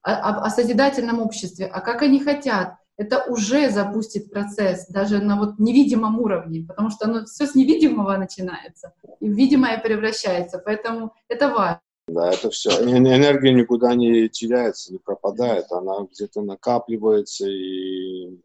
о, 0.00 0.14
о, 0.14 0.46
о 0.46 0.50
созидательном 0.50 1.20
обществе, 1.20 1.66
а 1.66 1.82
как 1.82 2.00
они 2.00 2.20
хотят, 2.20 2.76
это 2.98 3.24
уже 3.28 3.70
запустит 3.70 4.30
процесс, 4.30 4.88
даже 4.88 5.22
на 5.22 5.38
вот 5.38 5.58
невидимом 5.58 6.20
уровне, 6.20 6.66
потому 6.66 6.90
что 6.90 7.06
оно 7.06 7.24
все 7.24 7.46
с 7.46 7.54
невидимого 7.54 8.16
начинается 8.16 8.92
и 9.20 9.28
видимое 9.28 9.78
превращается. 9.78 10.58
Поэтому 10.58 11.14
это 11.28 11.48
важно. 11.48 11.80
Да, 12.08 12.30
это 12.30 12.50
все. 12.50 12.70
Энергия 12.70 13.52
никуда 13.52 13.94
не 13.94 14.28
теряется, 14.28 14.92
не 14.92 14.98
пропадает. 14.98 15.70
Она 15.70 16.06
где-то 16.10 16.42
накапливается 16.42 17.46
и 17.46 18.40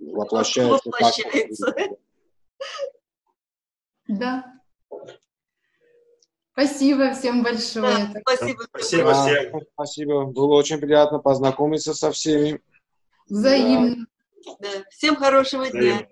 воплощается. 0.00 0.82
воплощается. 0.84 1.74
Да. 4.08 4.61
Спасибо 6.52 7.14
всем 7.14 7.42
большое. 7.42 8.10
Да, 8.12 8.20
спасибо. 8.20 8.62
Спасибо 8.68 9.14
всем. 9.14 9.60
Спасибо. 9.74 10.24
Было 10.26 10.54
очень 10.54 10.78
приятно 10.78 11.18
познакомиться 11.18 11.94
со 11.94 12.12
всеми. 12.12 12.60
Взаимно. 13.28 14.06
Да. 14.60 14.68
Всем 14.90 15.16
хорошего 15.16 15.70
дня. 15.70 16.06